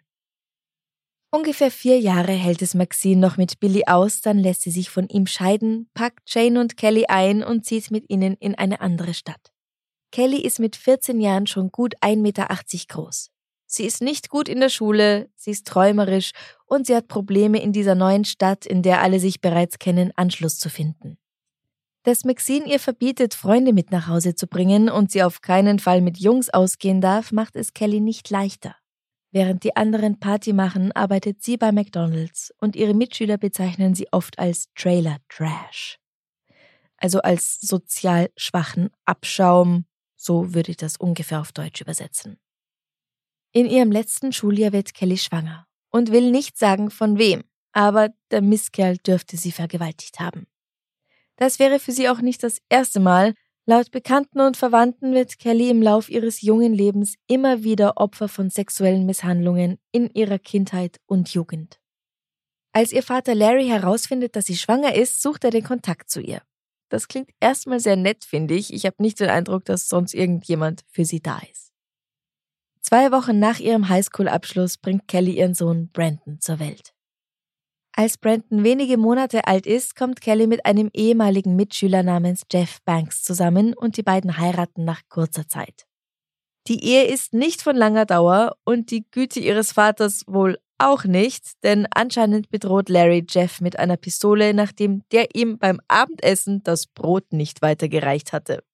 Ungefähr 1.32 1.70
vier 1.70 1.98
Jahre 1.98 2.32
hält 2.32 2.60
es 2.60 2.74
Maxine 2.74 3.20
noch 3.20 3.38
mit 3.38 3.60
Billy 3.60 3.84
aus, 3.86 4.20
dann 4.20 4.38
lässt 4.38 4.60
sie 4.60 4.70
sich 4.70 4.90
von 4.90 5.08
ihm 5.08 5.26
scheiden, 5.26 5.88
packt 5.94 6.20
Jane 6.26 6.60
und 6.60 6.76
Kelly 6.76 7.06
ein 7.06 7.42
und 7.42 7.64
zieht 7.64 7.90
mit 7.90 8.10
ihnen 8.10 8.34
in 8.34 8.56
eine 8.56 8.82
andere 8.82 9.14
Stadt. 9.14 9.52
Kelly 10.12 10.42
ist 10.42 10.58
mit 10.58 10.76
14 10.76 11.18
Jahren 11.20 11.46
schon 11.46 11.70
gut 11.70 11.94
1,80 12.02 12.16
Meter 12.18 12.48
groß. 12.88 13.30
Sie 13.72 13.84
ist 13.84 14.02
nicht 14.02 14.30
gut 14.30 14.48
in 14.48 14.58
der 14.58 14.68
Schule, 14.68 15.30
sie 15.36 15.52
ist 15.52 15.64
träumerisch 15.64 16.32
und 16.66 16.88
sie 16.88 16.96
hat 16.96 17.06
Probleme 17.06 17.62
in 17.62 17.72
dieser 17.72 17.94
neuen 17.94 18.24
Stadt, 18.24 18.66
in 18.66 18.82
der 18.82 19.00
alle 19.00 19.20
sich 19.20 19.40
bereits 19.40 19.78
kennen, 19.78 20.10
Anschluss 20.16 20.58
zu 20.58 20.68
finden. 20.68 21.18
Dass 22.02 22.24
Maxine 22.24 22.66
ihr 22.66 22.80
verbietet, 22.80 23.32
Freunde 23.32 23.72
mit 23.72 23.92
nach 23.92 24.08
Hause 24.08 24.34
zu 24.34 24.48
bringen 24.48 24.88
und 24.88 25.12
sie 25.12 25.22
auf 25.22 25.40
keinen 25.40 25.78
Fall 25.78 26.00
mit 26.00 26.18
Jungs 26.18 26.50
ausgehen 26.50 27.00
darf, 27.00 27.30
macht 27.30 27.54
es 27.54 27.72
Kelly 27.72 28.00
nicht 28.00 28.28
leichter. 28.28 28.74
Während 29.30 29.62
die 29.62 29.76
anderen 29.76 30.18
Party 30.18 30.52
machen, 30.52 30.90
arbeitet 30.90 31.44
sie 31.44 31.56
bei 31.56 31.70
McDonald's 31.70 32.52
und 32.58 32.74
ihre 32.74 32.94
Mitschüler 32.94 33.38
bezeichnen 33.38 33.94
sie 33.94 34.08
oft 34.10 34.40
als 34.40 34.66
Trailer 34.74 35.18
Trash. 35.28 36.00
Also 36.96 37.20
als 37.20 37.60
sozial 37.60 38.30
schwachen 38.36 38.90
Abschaum, 39.04 39.84
so 40.16 40.54
würde 40.54 40.72
ich 40.72 40.76
das 40.76 40.96
ungefähr 40.96 41.40
auf 41.40 41.52
Deutsch 41.52 41.80
übersetzen. 41.80 42.40
In 43.52 43.66
ihrem 43.66 43.90
letzten 43.90 44.32
Schuljahr 44.32 44.72
wird 44.72 44.94
Kelly 44.94 45.16
schwanger 45.16 45.66
und 45.90 46.12
will 46.12 46.30
nicht 46.30 46.56
sagen 46.56 46.90
von 46.90 47.18
wem, 47.18 47.42
aber 47.72 48.10
der 48.30 48.42
Misskerl 48.42 48.96
dürfte 48.98 49.36
sie 49.36 49.52
vergewaltigt 49.52 50.20
haben. 50.20 50.46
Das 51.36 51.58
wäre 51.58 51.78
für 51.78 51.92
sie 51.92 52.08
auch 52.08 52.20
nicht 52.20 52.42
das 52.42 52.58
erste 52.68 53.00
Mal, 53.00 53.34
Laut 53.70 53.92
Bekannten 53.92 54.40
und 54.40 54.56
Verwandten 54.56 55.14
wird 55.14 55.38
Kelly 55.38 55.70
im 55.70 55.80
Lauf 55.80 56.08
ihres 56.08 56.40
jungen 56.40 56.74
Lebens 56.74 57.14
immer 57.28 57.62
wieder 57.62 57.98
Opfer 57.98 58.26
von 58.26 58.50
sexuellen 58.50 59.06
Misshandlungen 59.06 59.78
in 59.92 60.10
ihrer 60.10 60.40
Kindheit 60.40 60.98
und 61.06 61.32
Jugend. 61.34 61.78
Als 62.72 62.90
ihr 62.90 63.04
Vater 63.04 63.36
Larry 63.36 63.68
herausfindet, 63.68 64.34
dass 64.34 64.46
sie 64.46 64.56
schwanger 64.56 64.96
ist, 64.96 65.22
sucht 65.22 65.44
er 65.44 65.50
den 65.50 65.62
Kontakt 65.62 66.10
zu 66.10 66.20
ihr. 66.20 66.42
Das 66.88 67.06
klingt 67.06 67.30
erstmal 67.38 67.78
sehr 67.78 67.94
nett, 67.94 68.24
finde 68.24 68.54
ich. 68.54 68.72
Ich 68.72 68.86
habe 68.86 68.96
nicht 68.98 69.20
den 69.20 69.30
Eindruck, 69.30 69.64
dass 69.66 69.88
sonst 69.88 70.14
irgendjemand 70.14 70.82
für 70.88 71.04
sie 71.04 71.20
da 71.20 71.38
ist. 71.38 71.69
Zwei 72.90 73.12
Wochen 73.12 73.38
nach 73.38 73.60
ihrem 73.60 73.88
Highschool-Abschluss 73.88 74.76
bringt 74.76 75.06
Kelly 75.06 75.38
ihren 75.38 75.54
Sohn 75.54 75.90
Brandon 75.92 76.40
zur 76.40 76.58
Welt. 76.58 76.92
Als 77.92 78.18
Brandon 78.18 78.64
wenige 78.64 78.96
Monate 78.96 79.46
alt 79.46 79.64
ist, 79.64 79.94
kommt 79.94 80.20
Kelly 80.20 80.48
mit 80.48 80.66
einem 80.66 80.90
ehemaligen 80.92 81.54
Mitschüler 81.54 82.02
namens 82.02 82.42
Jeff 82.50 82.82
Banks 82.82 83.22
zusammen 83.22 83.74
und 83.74 83.96
die 83.96 84.02
beiden 84.02 84.38
heiraten 84.38 84.84
nach 84.84 85.02
kurzer 85.08 85.46
Zeit. 85.46 85.86
Die 86.66 86.84
Ehe 86.84 87.04
ist 87.04 87.32
nicht 87.32 87.62
von 87.62 87.76
langer 87.76 88.06
Dauer 88.06 88.56
und 88.64 88.90
die 88.90 89.04
Güte 89.12 89.38
ihres 89.38 89.70
Vaters 89.70 90.24
wohl 90.26 90.58
auch 90.78 91.04
nicht, 91.04 91.62
denn 91.62 91.86
anscheinend 91.94 92.50
bedroht 92.50 92.88
Larry 92.88 93.24
Jeff 93.28 93.60
mit 93.60 93.78
einer 93.78 93.98
Pistole, 93.98 94.52
nachdem 94.52 95.04
der 95.12 95.36
ihm 95.36 95.60
beim 95.60 95.80
Abendessen 95.86 96.64
das 96.64 96.88
Brot 96.88 97.32
nicht 97.32 97.62
weitergereicht 97.62 98.32
hatte. 98.32 98.64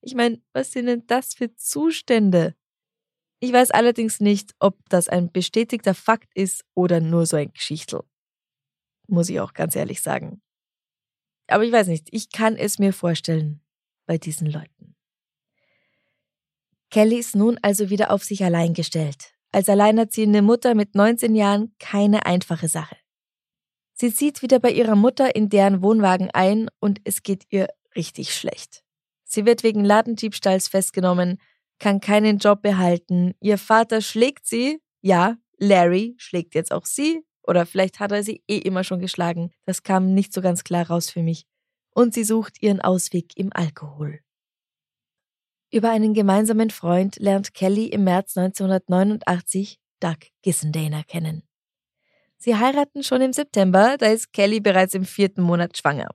Ich 0.00 0.16
meine, 0.16 0.42
was 0.52 0.72
sind 0.72 0.86
denn 0.86 1.04
das 1.06 1.34
für 1.34 1.54
Zustände? 1.54 2.56
Ich 3.44 3.52
weiß 3.52 3.70
allerdings 3.72 4.20
nicht, 4.20 4.54
ob 4.58 4.78
das 4.88 5.08
ein 5.08 5.30
bestätigter 5.30 5.94
Fakt 5.94 6.34
ist 6.34 6.64
oder 6.74 7.00
nur 7.00 7.26
so 7.26 7.36
ein 7.36 7.52
Geschichtel 7.52 8.00
muss 9.08 9.28
ich 9.28 9.40
auch 9.40 9.52
ganz 9.52 9.76
ehrlich 9.76 10.02
sagen. 10.02 10.40
Aber 11.46 11.64
ich 11.64 11.72
weiß 11.72 11.88
nicht, 11.88 12.08
ich 12.10 12.30
kann 12.30 12.56
es 12.56 12.78
mir 12.78 12.92
vorstellen 12.92 13.60
bei 14.06 14.18
diesen 14.18 14.46
Leuten. 14.46 14.96
Kelly 16.90 17.18
ist 17.18 17.34
nun 17.34 17.58
also 17.62 17.90
wieder 17.90 18.10
auf 18.10 18.22
sich 18.24 18.44
allein 18.44 18.72
gestellt. 18.72 19.34
Als 19.52 19.68
alleinerziehende 19.68 20.42
Mutter 20.42 20.74
mit 20.74 20.94
19 20.94 21.34
Jahren 21.34 21.74
keine 21.78 22.26
einfache 22.26 22.68
Sache. 22.68 22.96
Sie 23.92 24.12
zieht 24.12 24.42
wieder 24.42 24.58
bei 24.58 24.70
ihrer 24.70 24.96
Mutter 24.96 25.36
in 25.36 25.48
deren 25.48 25.82
Wohnwagen 25.82 26.30
ein 26.32 26.68
und 26.80 27.00
es 27.04 27.22
geht 27.22 27.44
ihr 27.50 27.68
richtig 27.94 28.34
schlecht. 28.34 28.82
Sie 29.24 29.46
wird 29.46 29.62
wegen 29.62 29.84
Ladendiebstahls 29.84 30.68
festgenommen, 30.68 31.40
kann 31.78 32.00
keinen 32.00 32.38
Job 32.38 32.62
behalten, 32.62 33.34
ihr 33.40 33.58
Vater 33.58 34.00
schlägt 34.00 34.46
sie, 34.46 34.80
ja, 35.00 35.36
Larry 35.58 36.14
schlägt 36.18 36.54
jetzt 36.54 36.72
auch 36.72 36.86
sie, 36.86 37.22
oder 37.46 37.66
vielleicht 37.66 38.00
hat 38.00 38.12
er 38.12 38.22
sie 38.22 38.42
eh 38.48 38.58
immer 38.58 38.84
schon 38.84 39.00
geschlagen. 39.00 39.50
Das 39.66 39.82
kam 39.82 40.14
nicht 40.14 40.32
so 40.32 40.40
ganz 40.40 40.64
klar 40.64 40.86
raus 40.86 41.10
für 41.10 41.22
mich. 41.22 41.46
Und 41.94 42.14
sie 42.14 42.24
sucht 42.24 42.62
ihren 42.62 42.80
Ausweg 42.80 43.36
im 43.36 43.52
Alkohol. 43.52 44.20
Über 45.70 45.90
einen 45.90 46.14
gemeinsamen 46.14 46.70
Freund 46.70 47.16
lernt 47.16 47.52
Kelly 47.52 47.86
im 47.86 48.04
März 48.04 48.36
1989 48.36 49.78
Doug 50.00 50.18
Gissendaner 50.42 51.04
kennen. 51.04 51.42
Sie 52.38 52.56
heiraten 52.56 53.02
schon 53.02 53.20
im 53.20 53.32
September, 53.32 53.96
da 53.98 54.06
ist 54.06 54.32
Kelly 54.32 54.60
bereits 54.60 54.94
im 54.94 55.04
vierten 55.04 55.42
Monat 55.42 55.76
schwanger. 55.76 56.08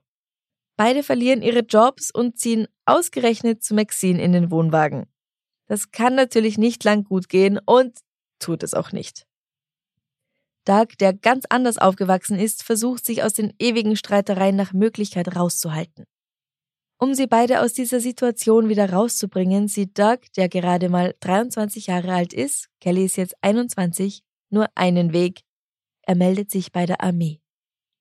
Beide 0.76 1.02
verlieren 1.02 1.42
ihre 1.42 1.60
Jobs 1.60 2.10
und 2.10 2.38
ziehen 2.38 2.66
ausgerechnet 2.86 3.62
zu 3.62 3.74
Maxine 3.74 4.22
in 4.22 4.32
den 4.32 4.50
Wohnwagen. 4.50 5.06
Das 5.70 5.92
kann 5.92 6.16
natürlich 6.16 6.58
nicht 6.58 6.82
lang 6.82 7.04
gut 7.04 7.28
gehen 7.28 7.60
und 7.64 7.96
tut 8.40 8.64
es 8.64 8.74
auch 8.74 8.90
nicht. 8.90 9.24
Doug, 10.64 10.98
der 10.98 11.12
ganz 11.12 11.44
anders 11.48 11.78
aufgewachsen 11.78 12.36
ist, 12.36 12.64
versucht 12.64 13.06
sich 13.06 13.22
aus 13.22 13.34
den 13.34 13.54
ewigen 13.60 13.94
Streitereien 13.94 14.56
nach 14.56 14.72
Möglichkeit 14.72 15.36
rauszuhalten. 15.36 16.06
Um 16.98 17.14
sie 17.14 17.28
beide 17.28 17.60
aus 17.60 17.72
dieser 17.72 18.00
Situation 18.00 18.68
wieder 18.68 18.92
rauszubringen, 18.92 19.68
sieht 19.68 19.96
Doug, 19.96 20.18
der 20.36 20.48
gerade 20.48 20.88
mal 20.88 21.14
23 21.20 21.86
Jahre 21.86 22.14
alt 22.14 22.32
ist, 22.32 22.68
Kelly 22.80 23.04
ist 23.04 23.16
jetzt 23.16 23.36
21, 23.40 24.24
nur 24.50 24.66
einen 24.74 25.12
Weg. 25.12 25.42
Er 26.02 26.16
meldet 26.16 26.50
sich 26.50 26.72
bei 26.72 26.84
der 26.84 27.00
Armee. 27.00 27.40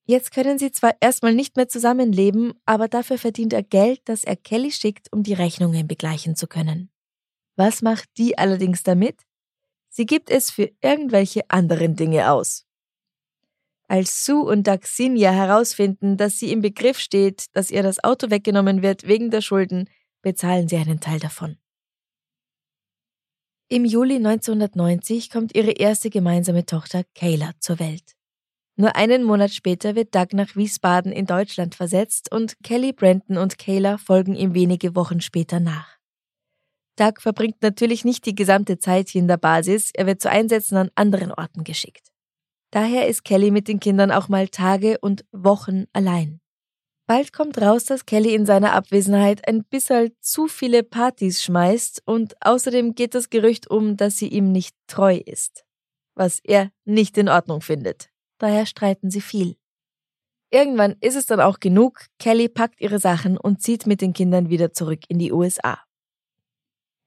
Jetzt 0.08 0.32
können 0.32 0.58
sie 0.58 0.72
zwar 0.72 0.96
erstmal 1.02 1.36
nicht 1.36 1.56
mehr 1.56 1.68
zusammenleben, 1.68 2.54
aber 2.66 2.88
dafür 2.88 3.20
verdient 3.20 3.54
er 3.54 3.62
Geld, 3.62 4.02
das 4.06 4.24
er 4.24 4.38
Kelly 4.38 4.72
schickt, 4.72 5.14
um 5.14 5.22
die 5.22 5.34
Rechnungen 5.34 5.88
begleichen 5.88 6.36
zu 6.36 6.48
können. 6.48 6.90
Was 7.60 7.82
macht 7.82 8.08
die 8.18 8.38
allerdings 8.38 8.84
damit? 8.84 9.24
Sie 9.89 10.06
gibt 10.06 10.30
es 10.30 10.50
für 10.50 10.72
irgendwelche 10.82 11.42
anderen 11.50 11.98
Dinge 11.98 12.32
aus. 12.32 12.66
Als 13.89 14.24
Sue 14.24 14.46
und 14.46 14.66
Daxinia 14.66 15.32
herausfinden, 15.32 16.16
dass 16.16 16.39
sie 16.39 16.54
im 16.54 16.62
Begriff 16.62 17.00
steht, 17.00 17.48
dass 17.51 17.70
ihr 17.70 17.84
das 17.84 18.01
Auto 18.01 18.30
weggenommen 18.30 18.82
wird 18.82 19.10
wegen 19.10 19.30
der 19.30 19.42
Schulden, 19.42 19.89
bezahlen 20.22 20.70
sie 20.70 20.78
einen 20.78 21.01
Teil 21.01 21.20
davon. 21.20 21.58
Im 23.68 23.84
Juli 23.84 24.16
1990 24.16 25.30
kommt 25.30 25.54
ihre 25.54 25.72
erste 25.72 26.10
gemeinsame 26.10 26.66
Tochter 26.66 27.04
Kayla 27.13 27.51
zur 27.60 27.80
Welt. 27.80 28.16
Nur 28.78 28.96
einen 28.96 29.25
Monat 29.25 29.51
später 29.51 29.96
wird 29.96 30.16
Doug 30.16 30.28
nach 30.32 30.56
Wiesbaden 30.56 31.12
in 31.12 31.25
Deutschland 31.25 31.75
versetzt 31.75 32.32
und 32.32 32.56
Kelly, 32.63 32.94
Brandon 32.94 33.38
und 33.38 33.58
Kayla 33.58 33.98
folgen 33.98 34.38
ihm 34.38 34.54
wenige 34.54 34.96
Wochen 34.96 35.20
später 35.20 35.60
nach. 35.60 35.99
Doug 37.00 37.22
verbringt 37.22 37.62
natürlich 37.62 38.03
nicht 38.03 38.25
die 38.25 38.36
gesamte 38.36 38.77
Zeit 38.77 39.10
hier 39.10 39.22
in 39.22 39.27
der 39.27 39.38
Basis, 39.38 39.91
er 39.94 40.06
wird 40.06 40.22
zu 40.22 40.29
Einsätzen 40.29 40.75
an 40.75 40.91
anderen 40.96 41.32
Orten 41.32 41.63
geschickt. 41.63 42.10
Daher 42.72 43.08
ist 43.08 43.24
Kelly 43.24 43.51
mit 43.51 43.68
den 43.68 43.79
Kindern 43.79 44.12
auch 44.12 44.27
mal 44.27 44.50
Tage 44.50 45.00
und 45.00 45.25
Wochen 45.32 45.86
allein. 45.94 46.41
Bald 47.08 47.34
kommt 47.34 47.60
raus, 47.60 47.86
dass 47.86 48.06
Kelly 48.06 48.36
in 48.36 48.46
seiner 48.46 48.74
Abwesenheit 48.74 49.48
ein 49.48 49.63
bisschen 49.63 50.12
zu 50.20 50.48
viele 50.48 50.84
Partys 50.84 51.41
schmeißt 51.41 52.03
und 52.06 52.36
außerdem 52.41 52.94
geht 52.94 53.15
das 53.15 53.29
Gerücht 53.29 53.70
um, 53.72 53.98
dass 53.98 54.18
sie 54.18 54.27
ihm 54.27 54.51
nicht 54.51 54.75
treu 54.86 55.15
ist. 55.15 55.65
Was 56.15 56.39
er 56.44 56.70
nicht 56.86 57.18
in 57.18 57.29
Ordnung 57.29 57.62
findet. 57.62 58.10
Daher 58.38 58.65
streiten 58.65 59.10
sie 59.10 59.22
viel. 59.22 59.56
Irgendwann 60.51 60.98
ist 61.00 61.15
es 61.15 61.25
dann 61.25 61.39
auch 61.39 61.60
genug, 61.60 62.06
Kelly 62.20 62.50
packt 62.50 62.82
ihre 62.82 63.00
Sachen 63.00 63.38
und 63.38 63.62
zieht 63.62 63.88
mit 63.88 64.01
den 64.01 64.13
Kindern 64.13 64.50
wieder 64.50 64.74
zurück 64.74 65.01
in 65.08 65.18
die 65.18 65.32
USA. 65.32 65.79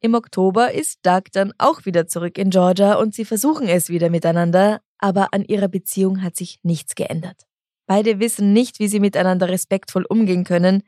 Im 0.05 0.15
Oktober 0.15 0.73
ist 0.73 0.99
Doug 1.07 1.31
dann 1.33 1.55
auch 1.59 1.85
wieder 1.85 2.09
zurück 2.09 2.37
in 2.37 2.51
Georgia 2.51 2.95
und 2.95 3.15
sie 3.15 3.25
versuchen 3.25 3.69
es 3.69 3.89
wieder 3.89 4.11
miteinander, 4.11 4.81
aber 4.99 5.33
an 5.33 5.45
ihrer 5.45 5.69
Beziehung 5.69 6.23
hat 6.23 6.35
sich 6.35 6.59
nichts 6.65 6.97
geändert. 6.97 7.47
Beide 7.87 8.19
wissen 8.19 8.53
nicht, 8.53 8.81
wie 8.81 8.89
sie 8.89 8.99
miteinander 8.99 9.49
respektvoll 9.49 10.05
umgehen 10.05 10.43
können. 10.43 10.83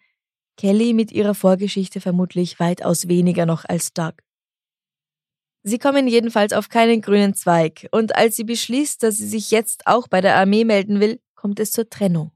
Kelly 0.56 0.94
mit 0.94 1.12
ihrer 1.12 1.36
Vorgeschichte 1.36 2.00
vermutlich 2.00 2.58
weitaus 2.58 3.06
weniger 3.06 3.46
noch 3.46 3.64
als 3.64 3.92
Doug. 3.92 4.14
Sie 5.62 5.78
kommen 5.78 6.08
jedenfalls 6.08 6.52
auf 6.52 6.68
keinen 6.68 7.00
grünen 7.00 7.34
Zweig, 7.34 7.86
und 7.92 8.16
als 8.16 8.34
sie 8.34 8.44
beschließt, 8.44 9.00
dass 9.00 9.18
sie 9.18 9.28
sich 9.28 9.52
jetzt 9.52 9.86
auch 9.86 10.08
bei 10.08 10.22
der 10.22 10.34
Armee 10.34 10.64
melden 10.64 10.98
will, 10.98 11.20
kommt 11.36 11.60
es 11.60 11.70
zur 11.70 11.88
Trennung. 11.88 12.32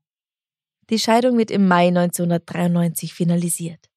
Die 0.91 1.01
Scheidung 1.01 1.39
wird 1.39 1.51
im 1.51 1.67
Mai 1.67 1.89
1993 1.89 3.15
finalisiert. 3.15 3.91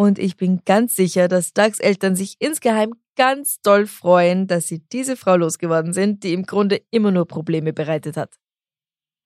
Und 0.00 0.20
ich 0.20 0.36
bin 0.36 0.62
ganz 0.64 0.94
sicher, 0.94 1.26
dass 1.26 1.52
Dougs 1.52 1.80
Eltern 1.80 2.14
sich 2.14 2.36
insgeheim 2.38 2.94
ganz 3.16 3.60
doll 3.62 3.86
freuen, 3.88 4.46
dass 4.46 4.68
sie 4.68 4.78
diese 4.78 5.16
Frau 5.16 5.36
losgeworden 5.36 5.92
sind, 5.92 6.22
die 6.22 6.32
im 6.32 6.44
Grunde 6.44 6.80
immer 6.90 7.10
nur 7.10 7.26
Probleme 7.26 7.72
bereitet 7.72 8.16
hat. 8.16 8.38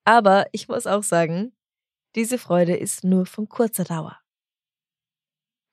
Aber 0.04 0.46
ich 0.52 0.68
muss 0.68 0.86
auch 0.86 1.02
sagen, 1.02 1.52
diese 2.14 2.38
Freude 2.38 2.74
ist 2.74 3.04
nur 3.04 3.26
von 3.26 3.48
kurzer 3.48 3.84
Dauer. 3.84 4.18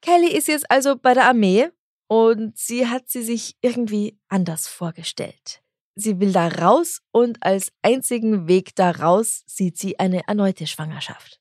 Kelly 0.01 0.31
ist 0.31 0.49
jetzt 0.49 0.69
also 0.69 0.97
bei 0.97 1.13
der 1.13 1.27
Armee 1.27 1.69
und 2.09 2.57
sie 2.57 2.87
hat 2.87 3.09
sie 3.09 3.23
sich 3.23 3.57
irgendwie 3.61 4.19
anders 4.27 4.67
vorgestellt. 4.67 5.63
Sie 5.95 6.19
will 6.19 6.33
da 6.33 6.47
raus 6.47 7.01
und 7.11 7.41
als 7.41 7.71
einzigen 7.81 8.47
Weg 8.47 8.75
da 8.75 8.91
raus 8.91 9.43
sieht 9.45 9.77
sie 9.77 9.99
eine 9.99 10.27
erneute 10.27 10.67
Schwangerschaft. 10.67 11.38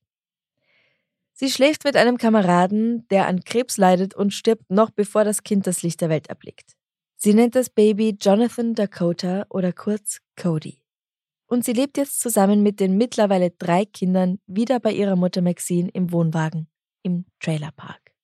Sie 1.41 1.51
schläft 1.51 1.85
mit 1.85 1.95
einem 1.95 2.19
Kameraden, 2.19 3.07
der 3.11 3.29
an 3.29 3.45
Krebs 3.45 3.77
leidet 3.77 4.13
und 4.13 4.35
stirbt 4.35 4.73
noch 4.73 4.91
bevor 4.91 5.23
das 5.23 5.45
Kind 5.45 5.69
das 5.69 5.85
Licht 5.85 6.01
der 6.01 6.09
Welt 6.09 6.27
erblickt. 6.27 6.73
Sie 7.17 7.33
nennt 7.33 7.55
das 7.55 7.71
Baby 7.71 8.17
Jonathan 8.21 8.75
Dakota 8.75 9.47
oder 9.49 9.73
kurz 9.73 10.19
Cody. 10.35 10.83
Und 11.47 11.65
sie 11.65 11.75
lebt 11.75 11.97
jetzt 11.97 12.19
zusammen 12.19 12.65
mit 12.65 12.81
den 12.81 12.97
mittlerweile 12.97 13.53
drei 13.53 13.85
Kindern 13.85 14.41
wieder 14.49 14.81
bei 14.81 14.91
ihrer 14.91 15.15
Mutter 15.15 15.41
Maxine 15.41 15.89
im 15.91 16.11
Wohnwagen 16.11 16.69
im 17.05 17.25
Trailerpark. 17.39 18.17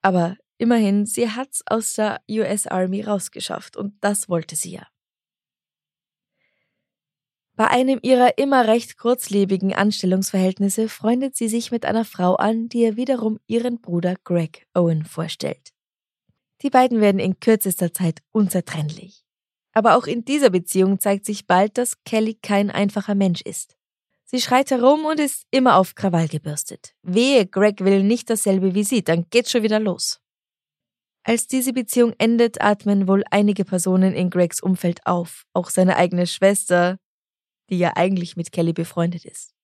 Aber 0.00 0.38
immerhin, 0.56 1.04
sie 1.04 1.28
hat's 1.28 1.62
aus 1.66 1.92
der 1.92 2.22
US 2.30 2.66
Army 2.66 3.02
rausgeschafft 3.02 3.76
und 3.76 3.98
das 4.00 4.30
wollte 4.30 4.56
sie 4.56 4.72
ja. 4.72 4.86
Bei 7.58 7.66
einem 7.66 7.98
ihrer 8.02 8.38
immer 8.38 8.68
recht 8.68 8.98
kurzlebigen 8.98 9.74
Anstellungsverhältnisse 9.74 10.88
freundet 10.88 11.34
sie 11.34 11.48
sich 11.48 11.72
mit 11.72 11.84
einer 11.84 12.04
Frau 12.04 12.36
an, 12.36 12.68
die 12.68 12.82
ihr 12.82 12.94
wiederum 12.94 13.40
ihren 13.48 13.80
Bruder 13.80 14.14
Greg 14.22 14.68
Owen 14.74 15.04
vorstellt. 15.04 15.72
Die 16.62 16.70
beiden 16.70 17.00
werden 17.00 17.18
in 17.18 17.40
kürzester 17.40 17.92
Zeit 17.92 18.20
unzertrennlich. 18.30 19.24
Aber 19.72 19.96
auch 19.96 20.06
in 20.06 20.24
dieser 20.24 20.50
Beziehung 20.50 21.00
zeigt 21.00 21.26
sich 21.26 21.48
bald, 21.48 21.78
dass 21.78 22.04
Kelly 22.04 22.34
kein 22.34 22.70
einfacher 22.70 23.16
Mensch 23.16 23.40
ist. 23.40 23.76
Sie 24.24 24.40
schreit 24.40 24.70
herum 24.70 25.04
und 25.04 25.18
ist 25.18 25.44
immer 25.50 25.78
auf 25.78 25.96
Krawall 25.96 26.28
gebürstet. 26.28 26.94
Wehe, 27.02 27.44
Greg 27.44 27.80
will 27.80 28.04
nicht 28.04 28.30
dasselbe 28.30 28.76
wie 28.76 28.84
sie, 28.84 29.02
dann 29.02 29.26
geht's 29.30 29.50
schon 29.50 29.64
wieder 29.64 29.80
los. 29.80 30.20
Als 31.24 31.48
diese 31.48 31.72
Beziehung 31.72 32.14
endet, 32.18 32.62
atmen 32.62 33.08
wohl 33.08 33.24
einige 33.32 33.64
Personen 33.64 34.14
in 34.14 34.30
Gregs 34.30 34.62
Umfeld 34.62 35.04
auf, 35.06 35.44
auch 35.54 35.70
seine 35.70 35.96
eigene 35.96 36.28
Schwester, 36.28 36.98
die 37.70 37.78
ja 37.78 37.92
eigentlich 37.96 38.36
mit 38.36 38.52
Kelly 38.52 38.72
befreundet 38.72 39.24
ist. 39.24 39.54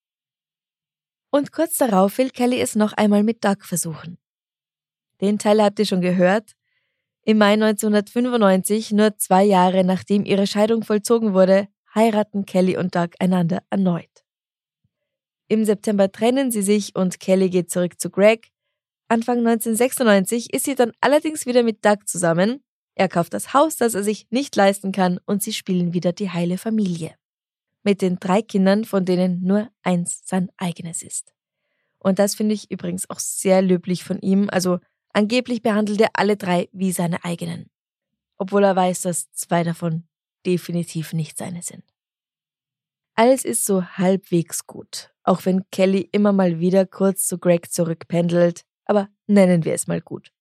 Und 1.31 1.51
kurz 1.51 1.77
darauf 1.77 2.17
will 2.17 2.29
Kelly 2.29 2.61
es 2.61 2.75
noch 2.75 2.93
einmal 2.93 3.23
mit 3.23 3.43
Doug 3.43 3.57
versuchen. 3.61 4.17
Den 5.21 5.39
Teil 5.39 5.61
habt 5.61 5.79
ihr 5.79 5.85
schon 5.85 6.01
gehört. 6.01 6.55
Im 7.23 7.39
Mai 7.39 7.53
1995, 7.53 8.91
nur 8.91 9.17
zwei 9.17 9.43
Jahre 9.43 9.83
nachdem 9.83 10.25
ihre 10.25 10.47
Scheidung 10.47 10.83
vollzogen 10.83 11.33
wurde, 11.33 11.67
heiraten 11.93 12.45
Kelly 12.45 12.77
und 12.77 12.95
Doug 12.95 13.09
einander 13.19 13.63
erneut. 13.69 14.23
Im 15.47 15.65
September 15.65 16.11
trennen 16.11 16.51
sie 16.51 16.61
sich 16.61 16.95
und 16.95 17.19
Kelly 17.19 17.49
geht 17.49 17.71
zurück 17.71 17.99
zu 17.99 18.09
Greg. 18.09 18.51
Anfang 19.07 19.39
1996 19.39 20.53
ist 20.53 20.65
sie 20.65 20.75
dann 20.75 20.91
allerdings 21.01 21.45
wieder 21.45 21.63
mit 21.63 21.83
Doug 21.85 21.99
zusammen. 22.05 22.63
Er 22.95 23.09
kauft 23.09 23.33
das 23.33 23.53
Haus, 23.53 23.77
das 23.77 23.93
er 23.93 24.03
sich 24.03 24.27
nicht 24.29 24.55
leisten 24.55 24.91
kann, 24.91 25.19
und 25.25 25.43
sie 25.43 25.53
spielen 25.53 25.93
wieder 25.93 26.13
die 26.13 26.29
heile 26.29 26.57
Familie 26.57 27.15
mit 27.85 28.01
den 28.01 28.19
drei 28.19 28.41
Kindern, 28.41 28.83
von 28.83 29.05
denen 29.05 29.41
nur 29.43 29.69
eins 29.83 30.21
sein 30.25 30.49
eigenes 30.57 31.01
ist. 31.01 31.33
Und 31.99 32.19
das 32.19 32.35
finde 32.35 32.53
ich 32.53 32.69
übrigens 32.69 33.09
auch 33.09 33.19
sehr 33.19 33.61
löblich 33.61 34.03
von 34.03 34.19
ihm. 34.19 34.49
Also 34.51 34.79
angeblich 35.13 35.61
behandelt 35.61 36.01
er 36.01 36.09
alle 36.13 36.37
drei 36.37 36.69
wie 36.71 36.91
seine 36.91 37.23
eigenen. 37.23 37.69
Obwohl 38.37 38.63
er 38.63 38.75
weiß, 38.75 39.01
dass 39.01 39.31
zwei 39.31 39.63
davon 39.63 40.03
definitiv 40.45 41.13
nicht 41.13 41.37
seine 41.37 41.61
sind. 41.61 41.83
Alles 43.15 43.45
ist 43.45 43.65
so 43.65 43.83
halbwegs 43.83 44.67
gut, 44.67 45.13
auch 45.23 45.45
wenn 45.45 45.63
Kelly 45.71 46.09
immer 46.11 46.33
mal 46.33 46.59
wieder 46.59 46.85
kurz 46.85 47.25
zu 47.27 47.39
Greg 47.39 47.71
zurückpendelt, 47.71 48.63
aber 48.83 49.07
nennen 49.25 49.63
wir 49.63 49.73
es 49.73 49.87
mal 49.87 50.01
gut. 50.01 50.31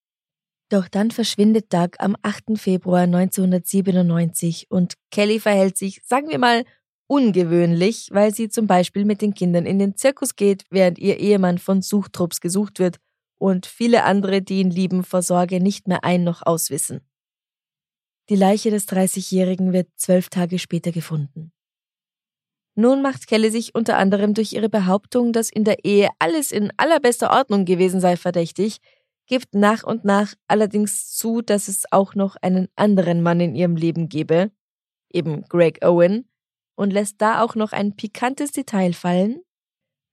Doch 0.70 0.88
dann 0.88 1.12
verschwindet 1.12 1.72
Doug 1.72 1.90
am 1.98 2.16
8. 2.22 2.58
Februar 2.58 3.02
1997 3.02 4.70
und 4.70 4.94
Kelly 5.10 5.38
verhält 5.38 5.76
sich, 5.76 6.02
sagen 6.04 6.28
wir 6.28 6.38
mal, 6.38 6.64
ungewöhnlich, 7.06 8.08
weil 8.12 8.34
sie 8.34 8.48
zum 8.48 8.66
Beispiel 8.66 9.04
mit 9.04 9.22
den 9.22 9.34
Kindern 9.34 9.66
in 9.66 9.78
den 9.78 9.96
Zirkus 9.96 10.36
geht, 10.36 10.64
während 10.70 10.98
ihr 10.98 11.18
Ehemann 11.18 11.58
von 11.58 11.82
Suchtrupps 11.82 12.40
gesucht 12.40 12.78
wird 12.78 12.96
und 13.38 13.66
viele 13.66 14.04
andere, 14.04 14.42
die 14.42 14.60
ihn 14.60 14.70
lieben, 14.70 15.04
vor 15.04 15.22
Sorge 15.22 15.60
nicht 15.60 15.88
mehr 15.88 16.04
ein 16.04 16.24
noch 16.24 16.42
auswissen. 16.44 17.00
Die 18.30 18.36
Leiche 18.36 18.70
des 18.70 18.88
30-Jährigen 18.88 19.72
wird 19.72 19.88
zwölf 19.96 20.30
Tage 20.30 20.58
später 20.58 20.92
gefunden. 20.92 21.52
Nun 22.74 23.02
macht 23.02 23.26
Kelly 23.28 23.50
sich 23.50 23.74
unter 23.74 23.98
anderem 23.98 24.34
durch 24.34 24.52
ihre 24.52 24.68
Behauptung, 24.68 25.32
dass 25.32 25.50
in 25.50 25.64
der 25.64 25.84
Ehe 25.84 26.08
alles 26.18 26.50
in 26.50 26.72
allerbester 26.76 27.30
Ordnung 27.30 27.66
gewesen 27.66 28.00
sei, 28.00 28.16
verdächtig, 28.16 28.78
gibt 29.26 29.54
nach 29.54 29.84
und 29.84 30.04
nach 30.04 30.34
allerdings 30.48 31.14
zu, 31.14 31.40
dass 31.40 31.68
es 31.68 31.84
auch 31.92 32.14
noch 32.14 32.36
einen 32.36 32.68
anderen 32.76 33.22
Mann 33.22 33.40
in 33.40 33.54
ihrem 33.54 33.76
Leben 33.76 34.08
gebe, 34.08 34.50
eben 35.10 35.42
Greg 35.42 35.84
Owen, 35.84 36.28
und 36.76 36.92
lässt 36.92 37.20
da 37.20 37.42
auch 37.42 37.54
noch 37.54 37.72
ein 37.72 37.96
pikantes 37.96 38.52
Detail 38.52 38.92
fallen. 38.92 39.40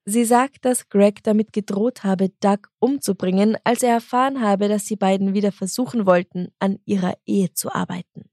Sie 0.05 0.25
sagt, 0.25 0.65
dass 0.65 0.89
Greg 0.89 1.23
damit 1.23 1.53
gedroht 1.53 2.03
habe, 2.03 2.29
Doug 2.39 2.69
umzubringen, 2.79 3.57
als 3.63 3.83
er 3.83 3.93
erfahren 3.93 4.41
habe, 4.41 4.67
dass 4.67 4.85
die 4.85 4.95
beiden 4.95 5.33
wieder 5.33 5.51
versuchen 5.51 6.05
wollten, 6.05 6.49
an 6.59 6.79
ihrer 6.85 7.13
Ehe 7.25 7.53
zu 7.53 7.71
arbeiten. 7.71 8.29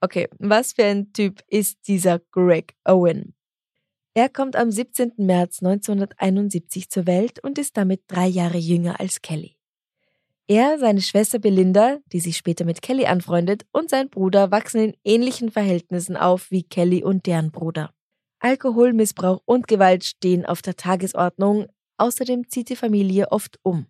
Okay, 0.00 0.28
was 0.38 0.74
für 0.74 0.84
ein 0.84 1.12
Typ 1.12 1.42
ist 1.48 1.88
dieser 1.88 2.18
Greg 2.18 2.74
Owen? 2.84 3.34
Er 4.16 4.28
kommt 4.28 4.54
am 4.54 4.70
17. 4.70 5.14
März 5.16 5.60
1971 5.60 6.88
zur 6.88 7.06
Welt 7.06 7.42
und 7.42 7.58
ist 7.58 7.76
damit 7.76 8.02
drei 8.06 8.28
Jahre 8.28 8.58
jünger 8.58 9.00
als 9.00 9.22
Kelly. 9.22 9.56
Er, 10.46 10.78
seine 10.78 11.00
Schwester 11.00 11.38
Belinda, 11.38 12.00
die 12.12 12.20
sich 12.20 12.36
später 12.36 12.66
mit 12.66 12.82
Kelly 12.82 13.06
anfreundet, 13.06 13.64
und 13.72 13.88
sein 13.88 14.10
Bruder 14.10 14.50
wachsen 14.50 14.80
in 14.80 14.96
ähnlichen 15.02 15.50
Verhältnissen 15.50 16.18
auf 16.18 16.50
wie 16.50 16.62
Kelly 16.62 17.02
und 17.02 17.24
deren 17.24 17.50
Bruder. 17.50 17.94
Alkoholmissbrauch 18.40 19.40
und 19.46 19.68
Gewalt 19.68 20.04
stehen 20.04 20.44
auf 20.44 20.60
der 20.60 20.76
Tagesordnung, 20.76 21.68
außerdem 21.96 22.50
zieht 22.50 22.68
die 22.68 22.76
Familie 22.76 23.32
oft 23.32 23.58
um. 23.62 23.86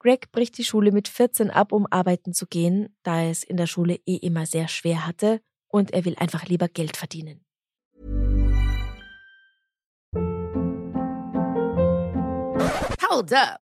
Greg 0.00 0.32
bricht 0.32 0.58
die 0.58 0.64
Schule 0.64 0.90
mit 0.90 1.06
14 1.06 1.50
ab, 1.50 1.70
um 1.70 1.86
arbeiten 1.88 2.32
zu 2.32 2.48
gehen, 2.48 2.96
da 3.04 3.22
er 3.22 3.30
es 3.30 3.44
in 3.44 3.56
der 3.56 3.68
Schule 3.68 4.00
eh 4.06 4.16
immer 4.16 4.46
sehr 4.46 4.66
schwer 4.66 5.06
hatte 5.06 5.40
und 5.68 5.92
er 5.92 6.04
will 6.04 6.16
einfach 6.16 6.46
lieber 6.46 6.66
Geld 6.66 6.96
verdienen. 6.96 7.44
Hold 13.08 13.32
up. 13.32 13.69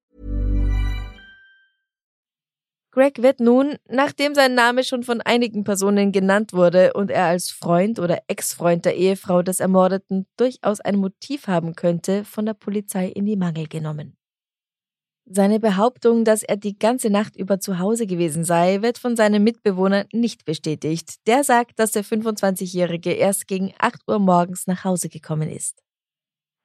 Greg 2.91 3.21
wird 3.21 3.39
nun, 3.39 3.77
nachdem 3.87 4.35
sein 4.35 4.53
Name 4.53 4.83
schon 4.83 5.03
von 5.03 5.21
einigen 5.21 5.63
Personen 5.63 6.11
genannt 6.11 6.51
wurde 6.51 6.91
und 6.93 7.09
er 7.09 7.25
als 7.25 7.49
Freund 7.49 7.99
oder 7.99 8.23
Ex-Freund 8.27 8.83
der 8.83 8.97
Ehefrau 8.97 9.41
des 9.41 9.61
Ermordeten 9.61 10.25
durchaus 10.35 10.81
ein 10.81 10.97
Motiv 10.97 11.47
haben 11.47 11.75
könnte, 11.75 12.25
von 12.25 12.45
der 12.45 12.53
Polizei 12.53 13.07
in 13.07 13.25
die 13.25 13.37
Mangel 13.37 13.67
genommen. 13.67 14.17
Seine 15.25 15.61
Behauptung, 15.61 16.25
dass 16.25 16.43
er 16.43 16.57
die 16.57 16.77
ganze 16.77 17.09
Nacht 17.09 17.37
über 17.37 17.61
zu 17.61 17.79
Hause 17.79 18.05
gewesen 18.05 18.43
sei, 18.43 18.81
wird 18.81 18.97
von 18.97 19.15
seinem 19.15 19.45
Mitbewohner 19.45 20.05
nicht 20.11 20.43
bestätigt. 20.43 21.25
Der 21.27 21.45
sagt, 21.45 21.79
dass 21.79 21.93
der 21.93 22.03
25-Jährige 22.03 23.13
erst 23.13 23.47
gegen 23.47 23.73
8 23.79 24.01
Uhr 24.07 24.19
morgens 24.19 24.67
nach 24.67 24.83
Hause 24.83 25.07
gekommen 25.07 25.49
ist. 25.49 25.81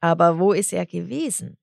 Aber 0.00 0.40
wo 0.40 0.52
ist 0.52 0.72
er 0.72 0.86
gewesen? 0.86 1.56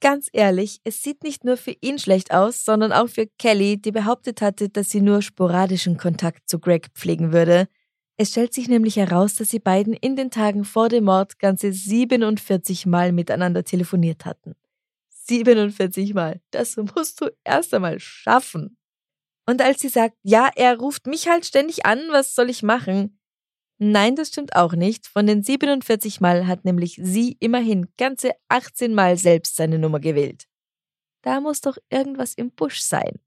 Ganz 0.00 0.28
ehrlich, 0.32 0.80
es 0.84 1.02
sieht 1.02 1.24
nicht 1.24 1.44
nur 1.44 1.56
für 1.56 1.74
ihn 1.80 1.98
schlecht 1.98 2.32
aus, 2.32 2.64
sondern 2.64 2.92
auch 2.92 3.08
für 3.08 3.26
Kelly, 3.38 3.78
die 3.78 3.90
behauptet 3.90 4.40
hatte, 4.40 4.68
dass 4.68 4.90
sie 4.90 5.00
nur 5.00 5.22
sporadischen 5.22 5.96
Kontakt 5.96 6.48
zu 6.48 6.60
Greg 6.60 6.88
pflegen 6.94 7.32
würde. 7.32 7.68
Es 8.16 8.30
stellt 8.30 8.54
sich 8.54 8.68
nämlich 8.68 8.96
heraus, 8.96 9.34
dass 9.34 9.50
sie 9.50 9.58
beiden 9.58 9.92
in 9.94 10.14
den 10.14 10.30
Tagen 10.30 10.64
vor 10.64 10.88
dem 10.88 11.04
Mord 11.04 11.40
ganze 11.40 11.72
47 11.72 12.86
Mal 12.86 13.10
miteinander 13.12 13.64
telefoniert 13.64 14.24
hatten. 14.24 14.54
47 15.08 16.14
Mal. 16.14 16.40
Das 16.52 16.76
musst 16.76 17.20
du 17.20 17.30
erst 17.42 17.74
einmal 17.74 17.98
schaffen. 17.98 18.76
Und 19.46 19.62
als 19.62 19.80
sie 19.80 19.88
sagt, 19.88 20.16
ja, 20.22 20.50
er 20.54 20.78
ruft 20.78 21.06
mich 21.06 21.28
halt 21.28 21.44
ständig 21.44 21.86
an, 21.86 21.98
was 22.10 22.34
soll 22.34 22.50
ich 22.50 22.62
machen? 22.62 23.17
Nein, 23.78 24.16
das 24.16 24.28
stimmt 24.28 24.56
auch 24.56 24.72
nicht. 24.72 25.06
Von 25.06 25.26
den 25.26 25.42
47 25.42 26.20
Mal 26.20 26.46
hat 26.48 26.64
nämlich 26.64 26.98
sie 27.00 27.36
immerhin 27.38 27.86
ganze 27.96 28.32
18 28.48 28.92
Mal 28.92 29.16
selbst 29.16 29.54
seine 29.56 29.78
Nummer 29.78 30.00
gewählt. 30.00 30.48
Da 31.22 31.40
muss 31.40 31.60
doch 31.60 31.78
irgendwas 31.88 32.34
im 32.34 32.50
Busch 32.50 32.80
sein. 32.80 33.20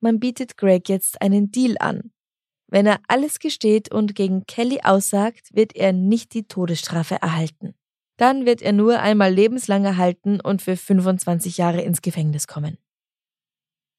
Man 0.00 0.18
bietet 0.18 0.56
Greg 0.56 0.88
jetzt 0.88 1.22
einen 1.22 1.52
Deal 1.52 1.76
an. 1.78 2.12
Wenn 2.68 2.86
er 2.86 3.00
alles 3.06 3.38
gesteht 3.38 3.92
und 3.92 4.16
gegen 4.16 4.46
Kelly 4.46 4.80
aussagt, 4.82 5.54
wird 5.54 5.76
er 5.76 5.92
nicht 5.92 6.34
die 6.34 6.48
Todesstrafe 6.48 7.16
erhalten. 7.22 7.74
Dann 8.16 8.46
wird 8.46 8.62
er 8.62 8.72
nur 8.72 8.98
einmal 9.00 9.32
lebenslang 9.32 9.84
erhalten 9.84 10.40
und 10.40 10.62
für 10.62 10.76
25 10.76 11.58
Jahre 11.58 11.82
ins 11.82 12.02
Gefängnis 12.02 12.48
kommen. 12.48 12.78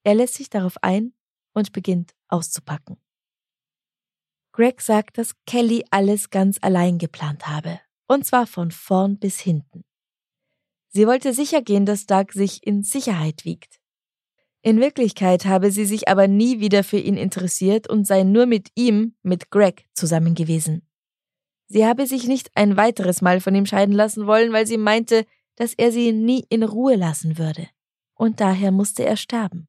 Er 0.03 0.15
lässt 0.15 0.33
sich 0.33 0.49
darauf 0.49 0.75
ein 0.81 1.13
und 1.53 1.71
beginnt 1.71 2.13
auszupacken. 2.27 2.97
Greg 4.57 4.81
sagt, 4.81 5.19
dass 5.19 5.35
Kelly 5.45 5.85
alles 5.91 6.31
ganz 6.31 6.57
allein 6.63 6.97
geplant 6.97 7.47
habe, 7.47 7.79
und 8.07 8.25
zwar 8.25 8.47
von 8.47 8.71
vorn 8.71 9.19
bis 9.19 9.39
hinten. 9.39 9.83
Sie 10.89 11.05
wollte 11.05 11.31
sicher 11.31 11.61
gehen, 11.61 11.85
dass 11.85 12.07
Doug 12.07 12.31
sich 12.33 12.65
in 12.65 12.81
Sicherheit 12.81 13.45
wiegt. 13.45 13.79
In 14.63 14.79
Wirklichkeit 14.79 15.45
habe 15.45 15.69
sie 15.69 15.85
sich 15.85 16.07
aber 16.07 16.27
nie 16.27 16.59
wieder 16.59 16.83
für 16.83 16.97
ihn 16.97 17.17
interessiert 17.17 17.87
und 17.87 18.07
sei 18.07 18.23
nur 18.23 18.47
mit 18.47 18.69
ihm, 18.73 19.15
mit 19.21 19.51
Greg, 19.51 19.85
zusammen 19.93 20.33
gewesen. 20.33 20.89
Sie 21.67 21.85
habe 21.85 22.07
sich 22.07 22.27
nicht 22.27 22.49
ein 22.55 22.77
weiteres 22.77 23.21
Mal 23.21 23.41
von 23.41 23.53
ihm 23.53 23.67
scheiden 23.67 23.93
lassen 23.93 24.25
wollen, 24.25 24.53
weil 24.53 24.65
sie 24.65 24.79
meinte, 24.79 25.27
dass 25.55 25.75
er 25.75 25.91
sie 25.91 26.11
nie 26.13 26.47
in 26.49 26.63
Ruhe 26.63 26.95
lassen 26.95 27.37
würde. 27.37 27.67
Und 28.15 28.41
daher 28.41 28.71
musste 28.71 29.05
er 29.05 29.17
sterben. 29.17 29.67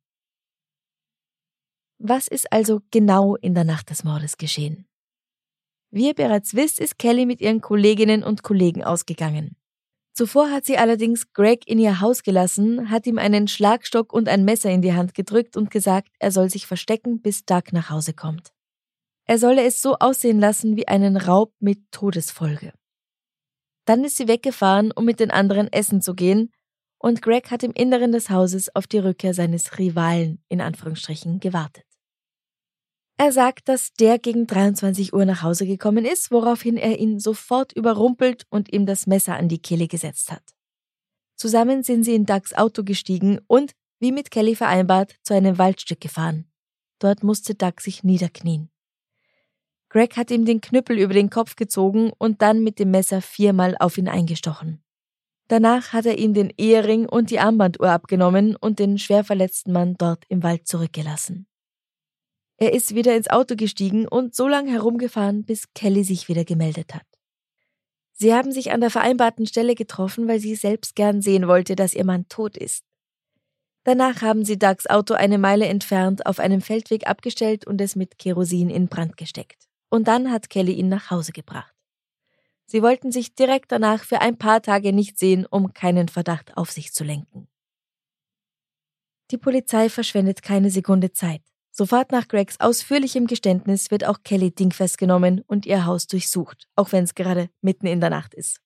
Was 1.99 2.29
ist 2.29 2.53
also 2.53 2.81
genau 2.93 3.35
in 3.37 3.55
der 3.55 3.65
Nacht 3.65 3.91
des 3.91 4.05
Mordes 4.05 4.37
geschehen? 4.37 4.87
Wie 5.91 6.07
ihr 6.07 6.15
bereits 6.15 6.55
wisst, 6.55 6.79
ist 6.79 6.99
Kelly 6.99 7.27
mit 7.27 7.41
ihren 7.41 7.61
Kolleginnen 7.61 8.23
und 8.23 8.43
Kollegen 8.43 8.85
ausgegangen. 8.85 9.57
Zuvor 10.13 10.51
hat 10.51 10.65
sie 10.65 10.79
allerdings 10.79 11.33
Greg 11.33 11.67
in 11.67 11.79
ihr 11.79 12.01
Haus 12.01 12.23
gelassen, 12.23 12.91
hat 12.91 13.07
ihm 13.07 13.19
einen 13.19 13.49
Schlagstock 13.49 14.13
und 14.13 14.29
ein 14.29 14.45
Messer 14.45 14.71
in 14.71 14.83
die 14.83 14.93
Hand 14.93 15.15
gedrückt 15.15 15.57
und 15.57 15.71
gesagt, 15.71 16.11
er 16.19 16.31
soll 16.31 16.51
sich 16.51 16.67
verstecken, 16.67 17.21
bis 17.21 17.45
Doug 17.45 17.73
nach 17.73 17.91
Hause 17.91 18.15
kommt. 18.15 18.53
Er 19.27 19.39
solle 19.39 19.65
es 19.65 19.83
so 19.83 19.97
aussehen 19.99 20.39
lassen 20.39 20.77
wie 20.77 20.89
einen 20.89 21.17
Raub 21.17 21.53
mit 21.61 21.81
Todesfolge. 21.91 22.73
Dann 23.87 24.05
ist 24.05 24.17
sie 24.17 24.29
weggefahren, 24.29 24.93
um 24.93 25.05
mit 25.05 25.19
den 25.19 25.31
anderen 25.31 25.73
essen 25.73 26.01
zu 26.01 26.15
gehen, 26.15 26.53
und 27.01 27.23
Greg 27.23 27.51
hat 27.51 27.63
im 27.63 27.73
Inneren 27.73 28.13
des 28.13 28.29
Hauses 28.29 28.75
auf 28.75 28.87
die 28.87 28.99
Rückkehr 28.99 29.35
seines 29.35 29.79
Rivalen 29.79 30.43
in 30.49 30.61
Anführungsstrichen 30.61 31.39
gewartet. 31.41 31.88
Er 33.21 33.33
sagt, 33.33 33.69
dass 33.69 33.93
der 33.95 34.21
gegen 34.21 34.47
23 34.47 35.13
Uhr 35.13 35.25
nach 35.25 35.43
Hause 35.43 35.67
gekommen 35.67 36.05
ist, 36.05 36.31
woraufhin 36.31 36.77
er 36.77 37.01
ihn 37.01 37.19
sofort 37.19 37.73
überrumpelt 37.73 38.47
und 38.49 38.73
ihm 38.73 38.87
das 38.87 39.09
Messer 39.09 39.35
an 39.35 39.49
die 39.49 39.59
Kehle 39.59 39.89
gesetzt 39.89 40.31
hat. 40.31 40.55
Zusammen 41.35 41.83
sind 41.83 42.05
sie 42.05 42.15
in 42.15 42.27
Dougs 42.27 42.55
Auto 42.55 42.85
gestiegen 42.85 43.41
und, 43.49 43.73
wie 43.99 44.13
mit 44.13 44.31
Kelly 44.31 44.55
vereinbart, 44.55 45.17
zu 45.25 45.35
einem 45.35 45.59
Waldstück 45.59 46.01
gefahren. 46.01 46.49
Dort 47.01 47.25
musste 47.25 47.57
Doug 47.57 47.81
sich 47.81 48.05
niederknien. 48.05 48.71
Greg 49.89 50.17
hat 50.17 50.31
ihm 50.31 50.45
den 50.45 50.61
Knüppel 50.61 50.97
über 50.97 51.15
den 51.15 51.29
Kopf 51.29 51.57
gezogen 51.57 52.13
und 52.19 52.41
dann 52.41 52.63
mit 52.63 52.79
dem 52.79 52.93
Messer 52.93 53.21
viermal 53.21 53.75
auf 53.81 53.99
ihn 53.99 54.09
eingestochen. 54.09 54.81
Danach 55.49 55.93
hat 55.93 56.07
er 56.07 56.19
ihm 56.19 56.35
den 56.35 56.53
Ehering 56.57 57.09
und 57.09 57.31
die 57.31 57.41
Armbanduhr 57.41 57.91
abgenommen 57.91 58.55
und 58.55 58.79
den 58.79 58.97
schwer 58.97 59.25
verletzten 59.25 59.73
Mann 59.73 59.97
dort 59.99 60.25
im 60.29 60.45
Wald 60.45 60.69
zurückgelassen. 60.69 61.48
Er 62.59 62.73
ist 62.73 62.95
wieder 62.95 63.17
ins 63.17 63.31
Auto 63.31 63.55
gestiegen 63.55 64.07
und 64.07 64.35
so 64.35 64.49
lange 64.49 64.73
herumgefahren, 64.73 65.45
bis 65.45 65.73
Kelly 65.75 66.03
sich 66.03 66.29
wieder 66.29 66.45
gemeldet 66.45 66.93
hat. 66.93 67.07
Sie 68.13 68.35
haben 68.35 68.51
sich 68.51 68.73
an 68.73 68.81
der 68.81 68.91
vereinbarten 68.91 69.47
Stelle 69.47 69.77
getroffen, 69.77 70.27
weil 70.27 70.41
sie 70.41 70.57
selbst 70.57 70.97
gern 70.97 71.23
sehen 71.23 71.47
wollte, 71.47 71.77
dass 71.77 71.95
ihr 71.95 72.05
Mann 72.05 72.29
tot 72.29 72.57
ist. 72.57 72.85
Danach 73.85 74.23
haben 74.23 74.45
sie 74.45 74.59
Dougs 74.59 74.89
Auto 74.89 75.15
eine 75.15 75.39
Meile 75.39 75.67
entfernt 75.67 76.27
auf 76.27 76.41
einem 76.41 76.61
Feldweg 76.61 77.07
abgestellt 77.07 77.65
und 77.65 77.81
es 77.81 77.95
mit 77.95 78.19
Kerosin 78.19 78.71
in 78.71 78.89
Brand 78.89 79.17
gesteckt. 79.17 79.69
Und 79.89 80.09
dann 80.09 80.33
hat 80.33 80.51
Kelly 80.51 80.73
ihn 80.73 80.89
nach 80.89 81.13
Hause 81.13 81.31
gebracht. 81.31 81.73
Sie 82.67 82.83
wollten 82.83 83.13
sich 83.13 83.37
direkt 83.37 83.71
danach 83.71 84.03
für 84.03 84.21
ein 84.21 84.37
paar 84.37 84.61
Tage 84.61 84.93
nicht 84.93 85.17
sehen, 85.19 85.47
um 85.47 85.73
keinen 85.73 86.09
Verdacht 86.09 86.57
auf 86.57 86.73
sich 86.73 86.93
zu 86.93 87.05
lenken. 87.05 87.49
Die 89.31 89.39
Polizei 89.39 89.89
verschwendet 89.89 90.43
keine 90.43 90.71
Sekunde 90.71 91.13
Zeit. 91.13 91.43
Sofort 91.79 92.11
nach 92.11 92.27
Gregs 92.27 92.59
ausführlichem 92.59 93.29
Geständnis 93.29 93.93
wird 93.93 94.05
auch 94.05 94.25
Kelly 94.25 94.51
dingfest 94.51 94.99
genommen 94.99 95.45
und 95.47 95.65
ihr 95.65 95.87
Haus 95.87 96.09
durchsucht, 96.09 96.67
auch 96.75 96.91
wenn 96.91 97.05
es 97.05 97.15
gerade 97.15 97.51
mitten 97.61 97.87
in 97.87 98.01
der 98.01 98.11
Nacht 98.11 98.35
ist. 98.35 98.61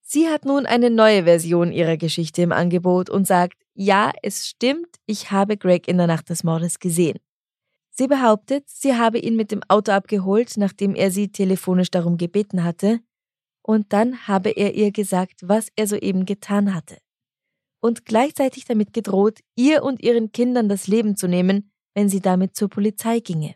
Sie 0.00 0.28
hat 0.28 0.44
nun 0.44 0.64
eine 0.64 0.90
neue 0.90 1.24
Version 1.24 1.72
ihrer 1.72 1.96
Geschichte 1.96 2.42
im 2.42 2.52
Angebot 2.52 3.10
und 3.10 3.26
sagt, 3.26 3.60
ja, 3.74 4.12
es 4.22 4.46
stimmt, 4.46 4.86
ich 5.06 5.32
habe 5.32 5.56
Greg 5.56 5.88
in 5.88 5.98
der 5.98 6.06
Nacht 6.06 6.30
des 6.30 6.44
Mordes 6.44 6.78
gesehen. 6.78 7.18
Sie 7.90 8.06
behauptet, 8.06 8.68
sie 8.68 8.94
habe 8.94 9.18
ihn 9.18 9.34
mit 9.34 9.50
dem 9.50 9.64
Auto 9.66 9.90
abgeholt, 9.90 10.56
nachdem 10.56 10.94
er 10.94 11.10
sie 11.10 11.32
telefonisch 11.32 11.90
darum 11.90 12.16
gebeten 12.16 12.62
hatte, 12.62 13.00
und 13.60 13.92
dann 13.92 14.28
habe 14.28 14.50
er 14.50 14.74
ihr 14.74 14.92
gesagt, 14.92 15.40
was 15.42 15.66
er 15.74 15.88
soeben 15.88 16.26
getan 16.26 16.76
hatte. 16.76 16.96
Und 17.80 18.04
gleichzeitig 18.04 18.66
damit 18.66 18.92
gedroht, 18.92 19.40
ihr 19.56 19.82
und 19.82 20.00
ihren 20.00 20.30
Kindern 20.30 20.68
das 20.68 20.86
Leben 20.86 21.16
zu 21.16 21.26
nehmen, 21.26 21.72
wenn 21.94 22.08
sie 22.08 22.20
damit 22.20 22.56
zur 22.56 22.68
Polizei 22.68 23.20
ginge. 23.20 23.54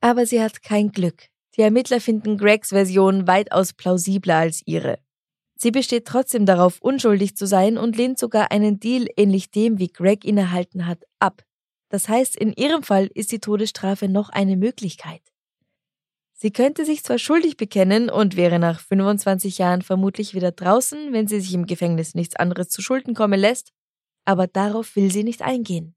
Aber 0.00 0.26
sie 0.26 0.42
hat 0.42 0.62
kein 0.62 0.90
Glück. 0.90 1.28
Die 1.56 1.62
Ermittler 1.62 2.00
finden 2.00 2.38
Gregs 2.38 2.70
Version 2.70 3.26
weitaus 3.26 3.72
plausibler 3.72 4.36
als 4.36 4.62
ihre. 4.66 4.98
Sie 5.54 5.70
besteht 5.70 6.06
trotzdem 6.06 6.44
darauf, 6.44 6.80
unschuldig 6.80 7.36
zu 7.36 7.46
sein 7.46 7.78
und 7.78 7.96
lehnt 7.96 8.18
sogar 8.18 8.50
einen 8.50 8.80
Deal 8.80 9.06
ähnlich 9.16 9.50
dem, 9.50 9.78
wie 9.78 9.88
Greg 9.88 10.24
ihn 10.24 10.38
erhalten 10.38 10.86
hat, 10.86 11.04
ab. 11.20 11.44
Das 11.88 12.08
heißt, 12.08 12.34
in 12.36 12.52
ihrem 12.54 12.82
Fall 12.82 13.08
ist 13.14 13.30
die 13.30 13.38
Todesstrafe 13.38 14.08
noch 14.08 14.30
eine 14.30 14.56
Möglichkeit. 14.56 15.22
Sie 16.32 16.50
könnte 16.50 16.84
sich 16.84 17.04
zwar 17.04 17.18
schuldig 17.18 17.56
bekennen 17.56 18.10
und 18.10 18.34
wäre 18.34 18.58
nach 18.58 18.80
25 18.80 19.58
Jahren 19.58 19.82
vermutlich 19.82 20.34
wieder 20.34 20.50
draußen, 20.50 21.12
wenn 21.12 21.28
sie 21.28 21.40
sich 21.40 21.54
im 21.54 21.66
Gefängnis 21.66 22.16
nichts 22.16 22.34
anderes 22.34 22.68
zu 22.68 22.82
Schulden 22.82 23.14
kommen 23.14 23.38
lässt, 23.38 23.72
aber 24.24 24.48
darauf 24.48 24.96
will 24.96 25.12
sie 25.12 25.22
nicht 25.22 25.42
eingehen. 25.42 25.94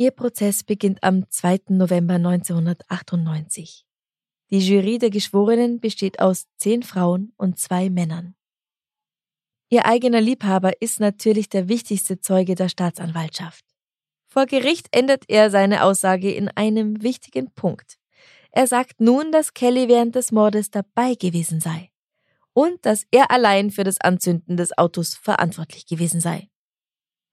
Ihr 0.00 0.12
Prozess 0.12 0.62
beginnt 0.62 1.02
am 1.02 1.28
2. 1.28 1.70
November 1.70 2.14
1998. 2.14 3.84
Die 4.48 4.60
Jury 4.60 4.98
der 4.98 5.10
Geschworenen 5.10 5.80
besteht 5.80 6.20
aus 6.20 6.46
zehn 6.56 6.84
Frauen 6.84 7.32
und 7.36 7.58
zwei 7.58 7.90
Männern. 7.90 8.36
Ihr 9.68 9.86
eigener 9.86 10.20
Liebhaber 10.20 10.80
ist 10.80 11.00
natürlich 11.00 11.48
der 11.48 11.68
wichtigste 11.68 12.20
Zeuge 12.20 12.54
der 12.54 12.68
Staatsanwaltschaft. 12.68 13.64
Vor 14.28 14.46
Gericht 14.46 14.86
ändert 14.92 15.24
er 15.26 15.50
seine 15.50 15.82
Aussage 15.82 16.32
in 16.32 16.48
einem 16.48 17.02
wichtigen 17.02 17.50
Punkt. 17.50 17.98
Er 18.52 18.68
sagt 18.68 19.00
nun, 19.00 19.32
dass 19.32 19.52
Kelly 19.52 19.88
während 19.88 20.14
des 20.14 20.30
Mordes 20.30 20.70
dabei 20.70 21.16
gewesen 21.16 21.58
sei 21.58 21.90
und 22.52 22.86
dass 22.86 23.04
er 23.10 23.32
allein 23.32 23.72
für 23.72 23.82
das 23.82 24.00
Anzünden 24.00 24.56
des 24.56 24.78
Autos 24.78 25.16
verantwortlich 25.16 25.86
gewesen 25.86 26.20
sei. 26.20 26.48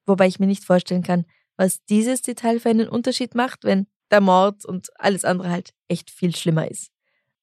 Wobei 0.07 0.25
ich 0.25 0.39
mir 0.39 0.47
nicht 0.47 0.65
vorstellen 0.65 1.03
kann, 1.03 1.25
was 1.57 1.83
dieses 1.85 2.21
Detail 2.21 2.59
für 2.59 2.69
einen 2.69 2.89
Unterschied 2.89 3.35
macht, 3.35 3.63
wenn 3.63 3.87
der 4.11 4.21
Mord 4.21 4.65
und 4.65 4.89
alles 4.99 5.25
andere 5.25 5.49
halt 5.49 5.73
echt 5.87 6.11
viel 6.11 6.35
schlimmer 6.35 6.69
ist. 6.69 6.91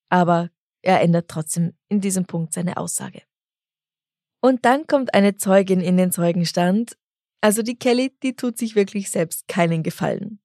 Aber 0.09 0.51
er 0.83 1.01
ändert 1.01 1.29
trotzdem 1.29 1.73
in 1.89 2.01
diesem 2.01 2.27
Punkt 2.27 2.53
seine 2.53 2.77
Aussage. 2.77 3.23
Und 4.41 4.65
dann 4.65 4.87
kommt 4.87 5.15
eine 5.15 5.37
Zeugin 5.37 5.81
in 5.81 5.97
den 5.97 6.11
Zeugenstand. 6.11 6.97
Also 7.41 7.63
die 7.63 7.79
Kelly, 7.79 8.13
die 8.23 8.35
tut 8.35 8.59
sich 8.59 8.75
wirklich 8.75 9.11
selbst 9.11 9.49
keinen 9.49 9.83
Gefallen. 9.83 10.41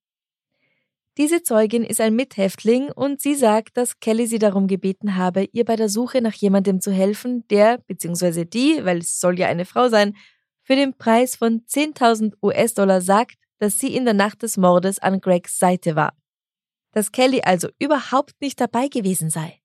Diese 1.17 1.41
Zeugin 1.41 1.83
ist 1.83 1.99
ein 1.99 2.15
Mithäftling 2.15 2.91
und 2.91 3.21
sie 3.21 3.33
sagt, 3.33 3.75
dass 3.75 3.99
Kelly 3.99 4.27
sie 4.27 4.37
darum 4.37 4.67
gebeten 4.67 5.15
habe, 5.15 5.45
ihr 5.51 5.65
bei 5.65 5.75
der 5.75 5.89
Suche 5.89 6.21
nach 6.21 6.35
jemandem 6.35 6.79
zu 6.79 6.91
helfen, 6.91 7.47
der, 7.47 7.79
beziehungsweise 7.87 8.45
die, 8.45 8.85
weil 8.85 8.99
es 8.99 9.19
soll 9.19 9.39
ja 9.39 9.47
eine 9.47 9.65
Frau 9.65 9.89
sein, 9.89 10.15
für 10.61 10.75
den 10.75 10.93
Preis 10.93 11.35
von 11.35 11.61
10.000 11.65 12.33
US-Dollar 12.43 13.01
sagt, 13.01 13.37
dass 13.59 13.79
sie 13.79 13.95
in 13.95 14.05
der 14.05 14.13
Nacht 14.13 14.43
des 14.43 14.57
Mordes 14.57 14.99
an 14.99 15.21
Gregs 15.21 15.59
Seite 15.59 15.95
war. 15.95 16.15
Dass 16.91 17.11
Kelly 17.11 17.41
also 17.41 17.69
überhaupt 17.79 18.39
nicht 18.41 18.59
dabei 18.59 18.87
gewesen 18.87 19.29
sei. 19.29 19.61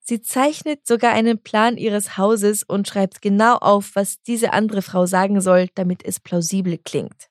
Sie 0.00 0.20
zeichnet 0.20 0.86
sogar 0.86 1.12
einen 1.12 1.42
Plan 1.42 1.76
ihres 1.76 2.16
Hauses 2.16 2.62
und 2.64 2.88
schreibt 2.88 3.22
genau 3.22 3.56
auf, 3.56 3.92
was 3.94 4.22
diese 4.22 4.52
andere 4.52 4.82
Frau 4.82 5.06
sagen 5.06 5.40
soll, 5.40 5.68
damit 5.74 6.04
es 6.04 6.18
plausibel 6.18 6.78
klingt. 6.78 7.28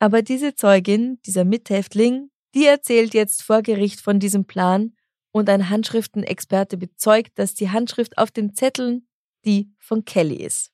Aber 0.00 0.22
diese 0.22 0.54
Zeugin, 0.54 1.20
dieser 1.26 1.44
Mithäftling, 1.44 2.30
die 2.54 2.66
erzählt 2.66 3.14
jetzt 3.14 3.42
vor 3.42 3.62
Gericht 3.62 4.00
von 4.00 4.18
diesem 4.18 4.46
Plan 4.46 4.94
und 5.32 5.48
ein 5.48 5.68
Handschriftenexperte 5.68 6.76
bezeugt, 6.76 7.38
dass 7.38 7.54
die 7.54 7.70
Handschrift 7.70 8.18
auf 8.18 8.30
den 8.30 8.54
Zetteln 8.54 9.06
die 9.44 9.72
von 9.78 10.04
Kelly 10.04 10.42
ist. 10.42 10.72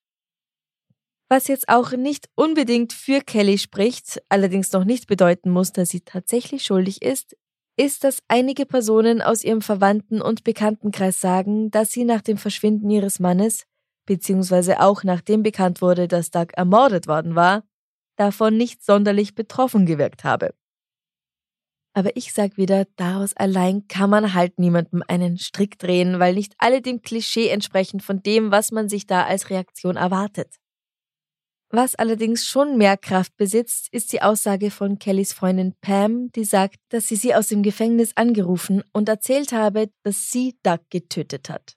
Was 1.31 1.49
jetzt 1.49 1.69
auch 1.69 1.93
nicht 1.93 2.29
unbedingt 2.35 2.93
für 2.93 3.21
Kelly 3.21 3.59
spricht, 3.59 4.23
allerdings 4.29 4.73
noch 4.73 4.85
nicht 4.85 5.07
bedeuten 5.07 5.51
muss, 5.51 5.73
dass 5.73 5.89
sie 5.89 6.03
tatsächlich 6.03 6.65
schuldig 6.65 7.03
ist, 7.03 7.37
ist, 7.77 8.05
dass 8.05 8.23
einige 8.29 8.67
Personen 8.67 9.23
aus 9.23 9.43
ihrem 9.43 9.63
Verwandten- 9.63 10.23
und 10.23 10.45
Bekanntenkreis 10.45 11.21
sagen, 11.21 11.71
dass 11.71 11.91
sie 11.91 12.05
nach 12.05 12.21
dem 12.21 12.37
Verschwinden 12.37 12.91
ihres 12.91 13.19
Mannes, 13.19 13.65
beziehungsweise 14.07 14.81
auch 14.81 15.03
nachdem 15.03 15.43
bekannt 15.43 15.81
wurde, 15.83 16.09
dass 16.09 16.31
Doug 16.31 16.49
ermordet 16.53 17.09
worden 17.09 17.35
war, 17.35 17.65
davon 18.17 18.57
nicht 18.57 18.85
sonderlich 18.85 19.35
betroffen 19.35 19.87
gewirkt 19.87 20.25
habe. 20.25 20.55
Aber 21.97 22.17
ich 22.17 22.33
sag 22.33 22.57
wieder, 22.57 22.87
daraus 22.97 23.37
allein 23.37 23.87
kann 23.87 24.11
man 24.11 24.35
halt 24.35 24.59
niemandem 24.59 25.03
einen 25.07 25.39
Strick 25.39 25.79
drehen, 25.79 26.19
weil 26.19 26.35
nicht 26.35 26.55
alle 26.59 26.83
dem 26.83 27.03
Klischee 27.03 27.49
entsprechen 27.49 28.01
von 28.01 28.23
dem, 28.23 28.51
was 28.51 28.73
man 28.73 28.89
sich 28.89 29.07
da 29.07 29.25
als 29.25 29.49
Reaktion 29.49 29.97
erwartet. 29.97 30.57
Was 31.77 31.97
allerdings 31.97 32.47
schon 32.47 32.79
mehr 32.79 32.97
Kraft 32.97 33.37
besitzt, 33.37 33.89
ist 33.91 34.13
die 34.13 34.23
Aussage 34.23 34.71
von 34.71 35.01
Kellys 35.01 35.33
Freundin 35.33 35.75
Pam, 35.81 36.31
die 36.31 36.45
sagt, 36.45 36.77
dass 36.91 37.09
sie 37.09 37.17
sie 37.17 37.35
aus 37.35 37.49
dem 37.49 37.65
Gefängnis 37.65 38.13
angerufen 38.15 38.85
und 38.93 39.09
erzählt 39.09 39.51
habe, 39.51 39.91
dass 40.05 40.31
sie 40.31 40.57
Doug 40.63 40.79
getötet 40.89 41.51
hat. 41.51 41.77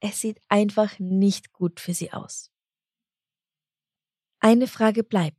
Es 0.00 0.20
sieht 0.20 0.40
einfach 0.48 0.98
nicht 0.98 1.52
gut 1.52 1.78
für 1.78 1.94
sie 1.94 2.12
aus. 2.12 2.50
Eine 4.40 4.66
Frage 4.66 5.04
bleibt. 5.04 5.38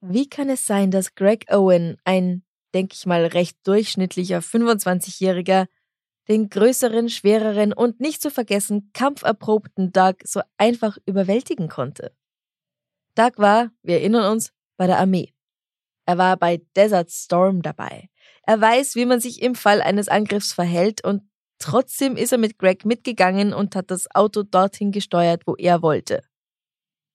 Wie 0.00 0.28
kann 0.28 0.48
es 0.48 0.66
sein, 0.66 0.90
dass 0.90 1.14
Greg 1.14 1.46
Owen, 1.52 1.98
ein, 2.02 2.42
denke 2.74 2.94
ich 2.96 3.06
mal, 3.06 3.26
recht 3.26 3.58
durchschnittlicher 3.62 4.40
25-Jähriger, 4.40 5.68
den 6.26 6.48
größeren, 6.48 7.10
schwereren 7.10 7.72
und 7.72 8.00
nicht 8.00 8.20
zu 8.20 8.32
vergessen 8.32 8.90
kampferprobten 8.92 9.92
Doug 9.92 10.16
so 10.24 10.40
einfach 10.58 10.98
überwältigen 11.06 11.68
konnte? 11.68 12.12
Doug 13.14 13.32
war, 13.36 13.70
wir 13.82 13.96
erinnern 13.96 14.32
uns, 14.32 14.52
bei 14.76 14.86
der 14.86 14.98
Armee. 14.98 15.32
Er 16.06 16.18
war 16.18 16.36
bei 16.36 16.60
Desert 16.76 17.10
Storm 17.10 17.62
dabei. 17.62 18.08
Er 18.42 18.60
weiß, 18.60 18.94
wie 18.94 19.06
man 19.06 19.20
sich 19.20 19.40
im 19.40 19.54
Fall 19.54 19.80
eines 19.80 20.08
Angriffs 20.08 20.52
verhält 20.52 21.04
und 21.04 21.22
trotzdem 21.58 22.16
ist 22.16 22.32
er 22.32 22.38
mit 22.38 22.58
Greg 22.58 22.84
mitgegangen 22.84 23.54
und 23.54 23.74
hat 23.76 23.90
das 23.90 24.06
Auto 24.14 24.42
dorthin 24.42 24.92
gesteuert, 24.92 25.42
wo 25.46 25.54
er 25.56 25.80
wollte. 25.82 26.22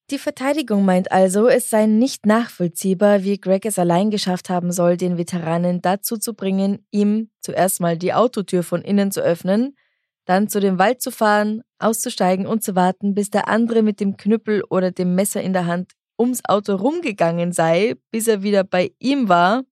Die 0.10 0.18
Verteidigung 0.18 0.86
meint 0.86 1.12
also, 1.12 1.48
es 1.48 1.70
sei 1.70 1.86
nicht 1.86 2.26
nachvollziehbar, 2.26 3.24
wie 3.24 3.40
Greg 3.40 3.66
es 3.66 3.78
allein 3.78 4.10
geschafft 4.10 4.50
haben 4.50 4.72
soll, 4.72 4.98
den 4.98 5.20
Veteranen 5.20 5.84
dazu 5.84 6.18
zu 6.18 6.34
bringen, 6.34 6.84
ihm 6.90 7.30
zuerst 7.42 7.80
mal 7.80 7.96
die 7.96 8.14
Autotür 8.14 8.64
von 8.64 8.82
innen 8.82 9.12
zu 9.12 9.22
öffnen, 9.22 9.76
dann 10.26 10.48
zu 10.48 10.60
dem 10.60 10.78
Wald 10.80 11.02
zu 11.02 11.12
fahren, 11.12 11.62
auszusteigen 11.80 12.46
und 12.46 12.64
zu 12.64 12.76
warten, 12.76 13.16
bis 13.16 13.30
der 13.30 13.48
andere 13.48 13.82
mit 13.82 14.00
dem 14.00 14.18
Knüppel 14.18 14.64
oder 14.70 14.92
dem 14.92 15.16
Messer 15.16 15.42
in 15.42 15.54
der 15.54 15.66
Hand 15.66 15.94
ums 16.20 16.42
Auto 16.46 16.76
rumgegangen 16.76 17.52
sei, 17.54 17.96
bis 18.12 18.28
er 18.28 18.44
wieder 18.44 18.64
bei 18.64 18.92
ihm 19.00 19.30
war. 19.30 19.64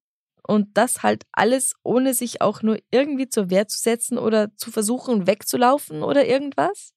Und 0.47 0.77
das 0.77 1.03
halt 1.03 1.25
alles, 1.33 1.73
ohne 1.83 2.13
sich 2.13 2.41
auch 2.41 2.61
nur 2.63 2.79
irgendwie 2.89 3.27
zur 3.27 3.49
Wehr 3.49 3.67
zu 3.67 3.79
setzen 3.79 4.17
oder 4.17 4.55
zu 4.55 4.71
versuchen 4.71 5.27
wegzulaufen 5.27 6.03
oder 6.03 6.25
irgendwas? 6.25 6.93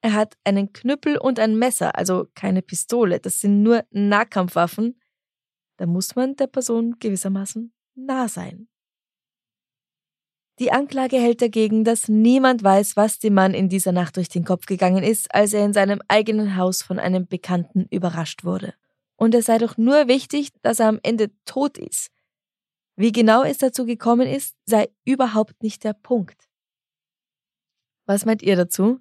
Er 0.00 0.14
hat 0.14 0.36
einen 0.42 0.72
Knüppel 0.72 1.18
und 1.18 1.38
ein 1.38 1.56
Messer, 1.56 1.96
also 1.96 2.26
keine 2.34 2.62
Pistole. 2.62 3.20
Das 3.20 3.40
sind 3.40 3.62
nur 3.62 3.84
Nahkampfwaffen. 3.90 4.98
Da 5.76 5.86
muss 5.86 6.16
man 6.16 6.34
der 6.34 6.48
Person 6.48 6.96
gewissermaßen 6.98 7.72
nah 7.94 8.26
sein. 8.26 8.68
Die 10.62 10.70
Anklage 10.70 11.16
hält 11.16 11.42
dagegen, 11.42 11.82
dass 11.82 12.06
niemand 12.06 12.62
weiß, 12.62 12.94
was 12.94 13.18
dem 13.18 13.34
Mann 13.34 13.52
in 13.52 13.68
dieser 13.68 13.90
Nacht 13.90 14.16
durch 14.16 14.28
den 14.28 14.44
Kopf 14.44 14.66
gegangen 14.66 15.02
ist, 15.02 15.34
als 15.34 15.52
er 15.52 15.64
in 15.64 15.72
seinem 15.72 16.00
eigenen 16.06 16.56
Haus 16.56 16.82
von 16.82 17.00
einem 17.00 17.26
Bekannten 17.26 17.88
überrascht 17.90 18.44
wurde. 18.44 18.72
Und 19.16 19.34
es 19.34 19.46
sei 19.46 19.58
doch 19.58 19.76
nur 19.76 20.06
wichtig, 20.06 20.50
dass 20.62 20.78
er 20.78 20.86
am 20.86 21.00
Ende 21.02 21.32
tot 21.46 21.78
ist. 21.78 22.12
Wie 22.94 23.10
genau 23.10 23.42
es 23.42 23.58
dazu 23.58 23.86
gekommen 23.86 24.28
ist, 24.28 24.54
sei 24.64 24.88
überhaupt 25.04 25.64
nicht 25.64 25.82
der 25.82 25.94
Punkt. 25.94 26.48
Was 28.06 28.24
meint 28.24 28.42
ihr 28.42 28.54
dazu? 28.54 29.00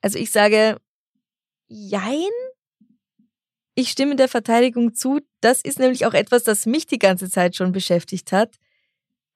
Also 0.00 0.18
ich 0.18 0.30
sage, 0.30 0.78
jein? 1.68 2.30
Ich 3.74 3.90
stimme 3.90 4.16
der 4.16 4.28
Verteidigung 4.28 4.94
zu. 4.94 5.20
Das 5.42 5.60
ist 5.60 5.78
nämlich 5.78 6.06
auch 6.06 6.14
etwas, 6.14 6.44
das 6.44 6.64
mich 6.64 6.86
die 6.86 6.98
ganze 6.98 7.28
Zeit 7.28 7.54
schon 7.54 7.72
beschäftigt 7.72 8.32
hat. 8.32 8.56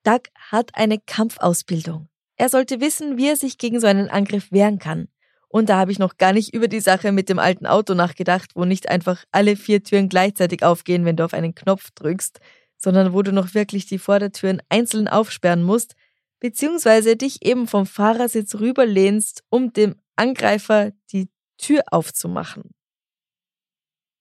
Doug 0.03 0.23
hat 0.35 0.75
eine 0.75 0.99
Kampfausbildung. 0.99 2.09
Er 2.37 2.49
sollte 2.49 2.81
wissen, 2.81 3.19
wie 3.19 3.29
er 3.29 3.37
sich 3.37 3.59
gegen 3.59 3.81
so 3.81 3.87
einen 3.87 4.09
Angriff 4.09 4.51
wehren 4.51 4.79
kann. 4.79 5.09
Und 5.49 5.69
da 5.69 5.79
habe 5.79 5.93
ich 5.93 5.99
noch 5.99 6.17
gar 6.17 6.33
nicht 6.33 6.55
über 6.55 6.69
die 6.69 6.81
Sache 6.81 7.13
mit 7.13 7.29
dem 7.29 7.39
alten 7.39 7.67
Auto 7.67 7.95
nachgedacht, 7.95 8.53
wo 8.55 8.65
nicht 8.65 8.89
einfach 8.89 9.25
alle 9.33 9.57
vier 9.57 9.83
Türen 9.83 10.09
gleichzeitig 10.09 10.63
aufgehen, 10.63 11.05
wenn 11.05 11.17
du 11.17 11.25
auf 11.25 11.35
einen 11.35 11.55
Knopf 11.55 11.91
drückst, 11.91 12.41
sondern 12.79 13.13
wo 13.13 13.23
du 13.23 13.33
noch 13.33 13.55
wirklich 13.55 13.87
die 13.87 13.99
Vordertüren 13.99 14.63
einzeln 14.69 15.09
aufsperren 15.09 15.63
musst, 15.63 15.97
beziehungsweise 16.39 17.17
dich 17.17 17.45
eben 17.45 17.67
vom 17.67 17.85
Fahrersitz 17.85 18.55
rüberlehnst, 18.55 19.45
um 19.51 19.73
dem 19.73 19.97
Angreifer 20.17 20.93
die 21.13 21.29
Tür 21.59 21.83
aufzumachen. 21.91 22.71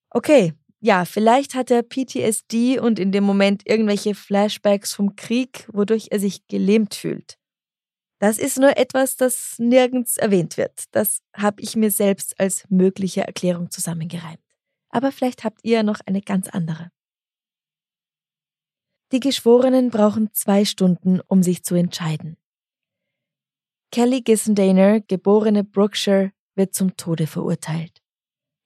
Okay, 0.10 0.54
ja, 0.82 1.04
vielleicht 1.06 1.56
hat 1.56 1.72
er 1.72 1.84
PTSD 1.84 2.80
und 2.80 3.00
in 3.00 3.12
dem 3.12 3.24
Moment 3.24 3.68
irgendwelche 3.68 4.16
Flashbacks 4.16 4.94
vom 4.94 5.16
Krieg, 5.16 5.68
wodurch 5.72 6.08
er 6.12 6.20
sich 6.20 6.48
gelähmt 6.48 6.96
fühlt. 6.96 7.38
Das 8.20 8.38
ist 8.38 8.58
nur 8.58 8.78
etwas, 8.78 9.16
das 9.16 9.60
nirgends 9.60 10.18
erwähnt 10.18 10.58
wird. 10.58 10.86
Das 10.92 11.22
habe 11.34 11.62
ich 11.62 11.76
mir 11.76 11.92
selbst 11.92 12.40
als 12.40 12.66
mögliche 12.70 13.22
Erklärung 13.22 13.72
zusammengereimt. 13.72 14.44
Aber 14.90 15.12
vielleicht 15.12 15.44
habt 15.44 15.60
ihr 15.64 15.84
noch 15.84 16.00
eine 16.06 16.22
ganz 16.22 16.50
andere. 16.50 16.92
Die 19.12 19.20
Geschworenen 19.20 19.90
brauchen 19.90 20.34
zwei 20.34 20.66
Stunden, 20.66 21.20
um 21.28 21.44
sich 21.44 21.64
zu 21.64 21.76
entscheiden. 21.76 22.38
Kelly 23.92 24.22
Gissendaner, 24.22 25.00
geborene 25.02 25.64
Brookshire, 25.64 26.32
wird 26.56 26.76
zum 26.76 26.96
Tode 26.96 27.26
verurteilt. 27.26 28.02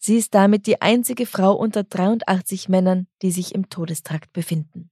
Sie 0.06 0.18
ist 0.18 0.34
damit 0.34 0.68
die 0.68 0.82
einzige 0.82 1.26
Frau 1.26 1.54
unter 1.54 1.86
83 1.86 2.68
Männern, 2.68 3.08
die 3.22 3.32
sich 3.32 3.56
im 3.56 3.70
Todestrakt 3.70 4.34
befinden. 4.34 4.90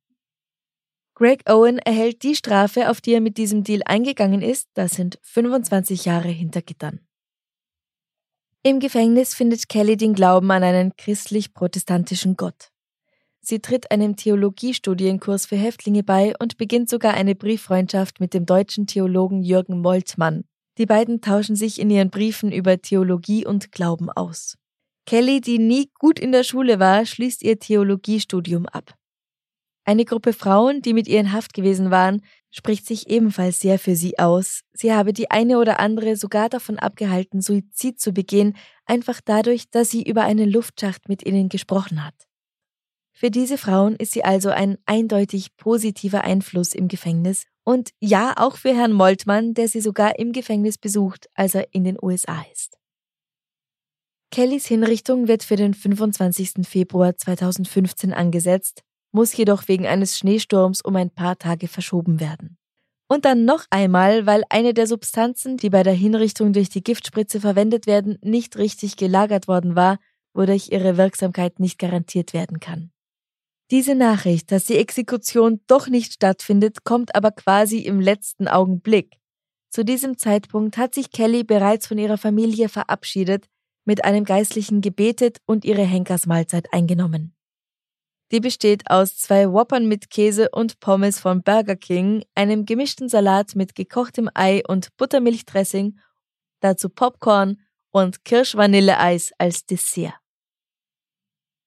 Greg 1.16 1.50
Owen 1.50 1.80
erhält 1.80 2.24
die 2.24 2.34
Strafe, 2.34 2.90
auf 2.90 3.02
die 3.02 3.12
er 3.12 3.20
mit 3.20 3.38
diesem 3.38 3.66
Deal 3.66 3.82
eingegangen 3.84 4.42
ist, 4.42 4.70
das 4.74 4.94
sind 4.94 5.20
25 5.24 6.06
Jahre 6.06 6.30
hinter 6.30 6.62
Gittern. 6.62 7.02
Im 8.64 8.80
Gefängnis 8.80 9.36
findet 9.36 9.68
Kelly 9.68 9.98
den 9.98 10.14
Glauben 10.14 10.50
an 10.50 10.64
einen 10.64 10.96
christlich-protestantischen 10.96 12.38
Gott. 12.38 12.70
Sie 13.42 13.60
tritt 13.60 13.92
einem 13.92 14.16
Theologiestudienkurs 14.16 15.46
für 15.46 15.58
Häftlinge 15.58 16.04
bei 16.04 16.36
und 16.40 16.56
beginnt 16.56 16.90
sogar 16.90 17.16
eine 17.16 17.36
Brieffreundschaft 17.36 18.22
mit 18.22 18.34
dem 18.34 18.46
deutschen 18.46 18.88
Theologen 18.88 19.44
Jürgen 19.44 19.82
Moltmann. 19.82 20.46
Die 20.78 20.86
beiden 20.86 21.20
tauschen 21.20 21.58
sich 21.58 21.82
in 21.82 21.90
ihren 21.90 22.12
Briefen 22.12 22.54
über 22.54 22.82
Theologie 22.82 23.46
und 23.46 23.74
Glauben 23.74 24.10
aus. 24.10 24.58
Kelly, 25.12 25.42
die 25.42 25.60
nie 25.60 25.90
gut 26.00 26.22
in 26.22 26.32
der 26.32 26.46
Schule 26.46 26.80
war, 26.80 27.06
schließt 27.06 27.44
ihr 27.44 27.60
Theologiestudium 27.60 28.66
ab. 28.66 28.96
Eine 29.84 30.06
Gruppe 30.06 30.32
Frauen, 30.32 30.82
die 30.82 30.94
mit 30.94 31.10
ihr 31.10 31.20
in 31.20 31.34
Haft 31.34 31.54
gewesen 31.54 31.92
waren, 31.92 32.22
spricht 32.50 32.86
sich 32.86 33.10
ebenfalls 33.10 33.60
sehr 33.60 33.78
für 33.78 33.98
sie 33.98 34.20
aus. 34.20 34.62
Sie 34.72 34.94
habe 34.94 35.12
die 35.12 35.30
eine 35.30 35.58
oder 35.58 35.82
andere 35.82 36.16
sogar 36.16 36.48
davon 36.48 36.80
abgehalten, 36.80 37.42
Suizid 37.42 38.00
zu 38.00 38.14
begehen, 38.14 38.56
einfach 38.86 39.20
dadurch, 39.20 39.70
dass 39.70 39.90
sie 39.90 40.02
über 40.02 40.24
einen 40.24 40.50
Luftschacht 40.50 41.10
mit 41.10 41.26
ihnen 41.26 41.50
gesprochen 41.50 42.06
hat. 42.06 42.16
Für 43.12 43.32
diese 43.32 43.58
Frauen 43.58 43.98
ist 43.98 44.14
sie 44.14 44.24
also 44.24 44.50
ein 44.50 44.78
eindeutig 44.86 45.58
positiver 45.58 46.24
Einfluss 46.24 46.74
im 46.74 46.88
Gefängnis 46.88 47.48
und 47.66 47.90
ja 48.00 48.36
auch 48.38 48.56
für 48.56 48.74
Herrn 48.74 48.94
Moltmann, 48.94 49.56
der 49.56 49.68
sie 49.68 49.82
sogar 49.82 50.20
im 50.20 50.32
Gefängnis 50.32 50.78
besucht, 50.78 51.28
als 51.34 51.54
er 51.54 51.74
in 51.74 51.84
den 51.84 51.98
USA 52.02 52.46
ist. 52.54 52.81
Kellys 54.32 54.66
Hinrichtung 54.66 55.28
wird 55.28 55.44
für 55.44 55.58
den 55.58 55.74
25. 55.74 56.66
Februar 56.66 57.18
2015 57.18 58.14
angesetzt, 58.14 58.82
muss 59.12 59.36
jedoch 59.36 59.68
wegen 59.68 59.86
eines 59.86 60.18
Schneesturms 60.18 60.80
um 60.82 60.96
ein 60.96 61.10
paar 61.10 61.38
Tage 61.38 61.68
verschoben 61.68 62.22
werden. 62.22 62.58
Und 63.10 63.26
dann 63.26 63.44
noch 63.44 63.66
einmal, 63.72 64.26
weil 64.26 64.44
eine 64.48 64.74
der 64.74 64.88
Substanzen, 64.88 65.58
die 65.58 65.70
bei 65.70 65.84
der 65.84 65.92
Hinrichtung 65.92 66.54
durch 66.54 66.70
die 66.70 66.82
Giftspritze 66.82 67.42
verwendet 67.42 67.88
werden, 67.88 68.18
nicht 68.22 68.56
richtig 68.56 68.96
gelagert 68.96 69.50
worden 69.50 69.76
war, 69.76 70.00
wodurch 70.34 70.70
ihre 70.72 70.96
Wirksamkeit 70.96 71.60
nicht 71.60 71.78
garantiert 71.78 72.32
werden 72.32 72.62
kann. 72.62 72.92
Diese 73.70 73.96
Nachricht, 73.96 74.54
dass 74.54 74.64
die 74.64 74.78
Exekution 74.78 75.60
doch 75.68 75.90
nicht 75.90 76.14
stattfindet, 76.14 76.86
kommt 76.86 77.16
aber 77.16 77.32
quasi 77.32 77.80
im 77.80 78.00
letzten 78.00 78.48
Augenblick. 78.48 79.18
Zu 79.70 79.84
diesem 79.84 80.18
Zeitpunkt 80.18 80.78
hat 80.78 80.94
sich 80.94 81.12
Kelly 81.12 81.44
bereits 81.44 81.88
von 81.88 81.98
ihrer 81.98 82.18
Familie 82.18 82.70
verabschiedet, 82.70 83.48
mit 83.86 84.04
einem 84.04 84.26
Geistlichen 84.26 84.82
gebetet 84.82 85.40
und 85.46 85.66
ihre 85.66 85.84
Henkersmahlzeit 85.84 86.74
eingenommen. 86.74 87.36
Die 88.32 88.40
besteht 88.40 88.90
aus 88.90 89.18
zwei 89.18 89.52
Whoppern 89.52 89.88
mit 89.88 90.10
Käse 90.10 90.50
und 90.52 90.80
Pommes 90.80 91.20
von 91.20 91.44
Burger 91.44 91.76
King, 91.76 92.24
einem 92.34 92.66
gemischten 92.66 93.10
Salat 93.10 93.56
mit 93.56 93.76
gekochtem 93.76 94.30
Ei 94.34 94.62
und 94.66 94.96
Buttermilchdressing, 94.96 96.00
dazu 96.62 96.88
Popcorn 96.88 97.62
und 97.92 98.24
Kirschvanilleeis 98.24 99.32
als 99.38 99.66
Dessert. 99.66 100.14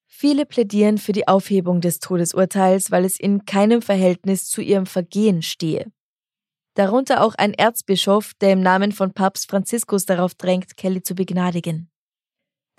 Viele 0.06 0.46
plädieren 0.46 0.96
für 0.96 1.12
die 1.12 1.28
Aufhebung 1.28 1.82
des 1.82 1.98
Todesurteils, 1.98 2.90
weil 2.90 3.04
es 3.04 3.20
in 3.20 3.44
keinem 3.44 3.82
Verhältnis 3.82 4.48
zu 4.48 4.62
ihrem 4.62 4.86
Vergehen 4.86 5.42
stehe. 5.42 5.92
Darunter 6.74 7.22
auch 7.22 7.34
ein 7.34 7.52
Erzbischof, 7.52 8.32
der 8.40 8.52
im 8.52 8.60
Namen 8.60 8.92
von 8.92 9.12
Papst 9.12 9.50
Franziskus 9.50 10.06
darauf 10.06 10.34
drängt, 10.34 10.76
Kelly 10.76 11.02
zu 11.02 11.14
begnadigen. 11.14 11.90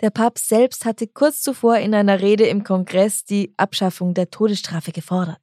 Der 0.00 0.10
Papst 0.10 0.48
selbst 0.48 0.84
hatte 0.84 1.06
kurz 1.06 1.40
zuvor 1.40 1.78
in 1.78 1.94
einer 1.94 2.20
Rede 2.20 2.46
im 2.46 2.64
Kongress 2.64 3.24
die 3.24 3.54
Abschaffung 3.56 4.12
der 4.12 4.30
Todesstrafe 4.30 4.92
gefordert. 4.92 5.40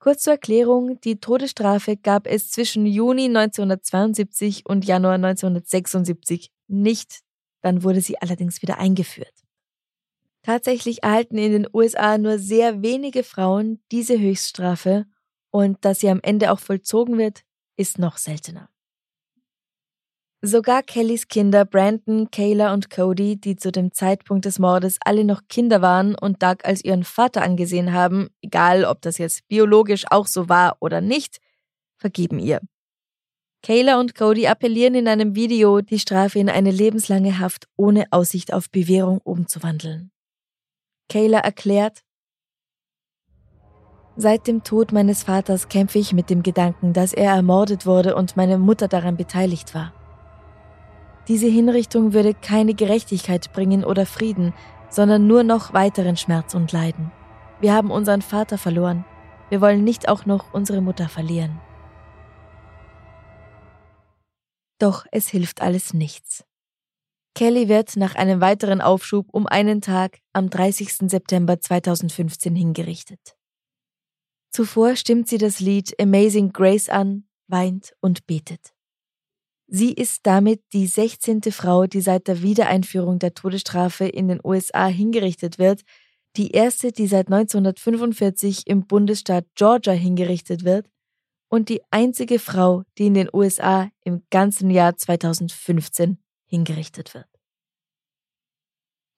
Kurz 0.00 0.22
zur 0.22 0.32
Erklärung, 0.32 1.00
die 1.02 1.20
Todesstrafe 1.20 1.96
gab 1.96 2.26
es 2.26 2.50
zwischen 2.50 2.86
Juni 2.86 3.26
1972 3.26 4.66
und 4.66 4.84
Januar 4.84 5.14
1976 5.14 6.50
nicht, 6.68 7.20
dann 7.60 7.82
wurde 7.82 8.00
sie 8.00 8.20
allerdings 8.20 8.62
wieder 8.62 8.78
eingeführt. 8.78 9.34
Tatsächlich 10.42 11.02
erhalten 11.02 11.36
in 11.36 11.52
den 11.52 11.68
USA 11.72 12.16
nur 12.16 12.38
sehr 12.38 12.82
wenige 12.82 13.22
Frauen 13.22 13.82
diese 13.92 14.18
Höchststrafe 14.18 15.04
und 15.50 15.84
dass 15.84 16.00
sie 16.00 16.08
am 16.08 16.20
Ende 16.22 16.50
auch 16.50 16.60
vollzogen 16.60 17.18
wird, 17.18 17.42
ist 17.76 17.98
noch 17.98 18.16
seltener. 18.16 18.70
Sogar 20.42 20.82
Kellys 20.82 21.28
Kinder 21.28 21.66
Brandon, 21.66 22.30
Kayla 22.30 22.72
und 22.72 22.88
Cody, 22.88 23.36
die 23.38 23.56
zu 23.56 23.70
dem 23.70 23.92
Zeitpunkt 23.92 24.46
des 24.46 24.58
Mordes 24.58 24.96
alle 25.04 25.22
noch 25.22 25.42
Kinder 25.50 25.82
waren 25.82 26.14
und 26.14 26.42
Doug 26.42 26.64
als 26.64 26.82
ihren 26.82 27.04
Vater 27.04 27.42
angesehen 27.42 27.92
haben, 27.92 28.30
egal 28.40 28.86
ob 28.86 29.02
das 29.02 29.18
jetzt 29.18 29.46
biologisch 29.48 30.06
auch 30.10 30.26
so 30.26 30.48
war 30.48 30.78
oder 30.80 31.02
nicht, 31.02 31.40
vergeben 31.98 32.38
ihr. 32.38 32.60
Kayla 33.62 34.00
und 34.00 34.14
Cody 34.14 34.46
appellieren 34.46 34.94
in 34.94 35.08
einem 35.08 35.34
Video, 35.34 35.82
die 35.82 35.98
Strafe 35.98 36.38
in 36.38 36.48
eine 36.48 36.70
lebenslange 36.70 37.38
Haft 37.38 37.66
ohne 37.76 38.06
Aussicht 38.10 38.54
auf 38.54 38.70
Bewährung 38.70 39.18
umzuwandeln. 39.18 40.10
Kayla 41.10 41.40
erklärt, 41.40 42.00
Seit 44.16 44.46
dem 44.46 44.64
Tod 44.64 44.92
meines 44.92 45.22
Vaters 45.22 45.68
kämpfe 45.68 45.98
ich 45.98 46.12
mit 46.12 46.30
dem 46.30 46.42
Gedanken, 46.42 46.92
dass 46.92 47.12
er 47.12 47.32
ermordet 47.32 47.86
wurde 47.86 48.16
und 48.16 48.36
meine 48.36 48.58
Mutter 48.58 48.88
daran 48.88 49.16
beteiligt 49.16 49.74
war. 49.74 49.94
Diese 51.30 51.46
Hinrichtung 51.46 52.12
würde 52.12 52.34
keine 52.34 52.74
Gerechtigkeit 52.74 53.52
bringen 53.52 53.84
oder 53.84 54.04
Frieden, 54.04 54.52
sondern 54.88 55.28
nur 55.28 55.44
noch 55.44 55.72
weiteren 55.72 56.16
Schmerz 56.16 56.54
und 56.54 56.72
Leiden. 56.72 57.12
Wir 57.60 57.72
haben 57.72 57.92
unseren 57.92 58.20
Vater 58.20 58.58
verloren. 58.58 59.04
Wir 59.48 59.60
wollen 59.60 59.84
nicht 59.84 60.08
auch 60.08 60.26
noch 60.26 60.52
unsere 60.52 60.80
Mutter 60.80 61.08
verlieren. 61.08 61.60
Doch 64.80 65.06
es 65.12 65.28
hilft 65.28 65.62
alles 65.62 65.94
nichts. 65.94 66.42
Kelly 67.36 67.68
wird 67.68 67.94
nach 67.94 68.16
einem 68.16 68.40
weiteren 68.40 68.80
Aufschub 68.80 69.28
um 69.30 69.46
einen 69.46 69.80
Tag 69.80 70.18
am 70.32 70.50
30. 70.50 71.08
September 71.08 71.60
2015 71.60 72.56
hingerichtet. 72.56 73.36
Zuvor 74.50 74.96
stimmt 74.96 75.28
sie 75.28 75.38
das 75.38 75.60
Lied 75.60 75.94
Amazing 76.00 76.52
Grace 76.52 76.88
an, 76.88 77.28
weint 77.46 77.94
und 78.00 78.26
betet. 78.26 78.72
Sie 79.72 79.92
ist 79.92 80.26
damit 80.26 80.60
die 80.72 80.88
16. 80.88 81.42
Frau, 81.52 81.86
die 81.86 82.00
seit 82.00 82.26
der 82.26 82.42
Wiedereinführung 82.42 83.20
der 83.20 83.34
Todesstrafe 83.34 84.04
in 84.04 84.26
den 84.26 84.40
USA 84.42 84.88
hingerichtet 84.88 85.60
wird, 85.60 85.82
die 86.36 86.50
erste, 86.50 86.90
die 86.90 87.06
seit 87.06 87.28
1945 87.28 88.66
im 88.66 88.88
Bundesstaat 88.88 89.46
Georgia 89.54 89.92
hingerichtet 89.92 90.64
wird 90.64 90.90
und 91.48 91.68
die 91.68 91.82
einzige 91.92 92.40
Frau, 92.40 92.82
die 92.98 93.06
in 93.06 93.14
den 93.14 93.28
USA 93.32 93.88
im 94.02 94.24
ganzen 94.30 94.70
Jahr 94.70 94.96
2015 94.96 96.18
hingerichtet 96.46 97.14
wird. 97.14 97.28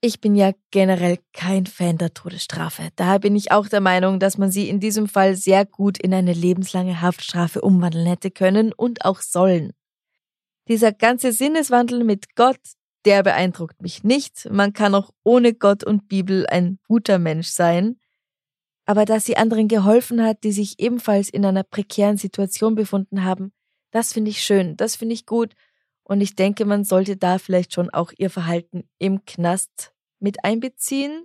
Ich 0.02 0.20
bin 0.20 0.34
ja 0.34 0.52
generell 0.70 1.18
kein 1.32 1.64
Fan 1.64 1.96
der 1.96 2.12
Todesstrafe. 2.12 2.90
Daher 2.96 3.20
bin 3.20 3.36
ich 3.36 3.52
auch 3.52 3.68
der 3.68 3.80
Meinung, 3.80 4.18
dass 4.20 4.36
man 4.36 4.50
sie 4.50 4.68
in 4.68 4.80
diesem 4.80 5.08
Fall 5.08 5.34
sehr 5.34 5.64
gut 5.64 5.96
in 5.96 6.12
eine 6.12 6.34
lebenslange 6.34 7.00
Haftstrafe 7.00 7.62
umwandeln 7.62 8.06
hätte 8.06 8.30
können 8.30 8.74
und 8.74 9.06
auch 9.06 9.22
sollen. 9.22 9.72
Dieser 10.68 10.92
ganze 10.92 11.32
Sinneswandel 11.32 12.04
mit 12.04 12.34
Gott, 12.36 12.60
der 13.04 13.22
beeindruckt 13.22 13.82
mich 13.82 14.04
nicht. 14.04 14.48
Man 14.50 14.72
kann 14.72 14.94
auch 14.94 15.10
ohne 15.24 15.54
Gott 15.54 15.82
und 15.82 16.08
Bibel 16.08 16.46
ein 16.46 16.78
guter 16.86 17.18
Mensch 17.18 17.48
sein. 17.48 17.98
Aber 18.84 19.04
dass 19.04 19.24
sie 19.24 19.36
anderen 19.36 19.68
geholfen 19.68 20.22
hat, 20.22 20.44
die 20.44 20.52
sich 20.52 20.78
ebenfalls 20.78 21.28
in 21.28 21.44
einer 21.44 21.62
prekären 21.62 22.16
Situation 22.16 22.74
befunden 22.74 23.24
haben, 23.24 23.52
das 23.90 24.12
finde 24.12 24.30
ich 24.30 24.42
schön, 24.42 24.76
das 24.76 24.96
finde 24.96 25.14
ich 25.14 25.26
gut. 25.26 25.54
Und 26.02 26.20
ich 26.20 26.34
denke, 26.34 26.64
man 26.64 26.84
sollte 26.84 27.16
da 27.16 27.38
vielleicht 27.38 27.72
schon 27.72 27.90
auch 27.90 28.12
ihr 28.16 28.30
Verhalten 28.30 28.88
im 28.98 29.24
Knast 29.24 29.92
mit 30.18 30.44
einbeziehen 30.44 31.24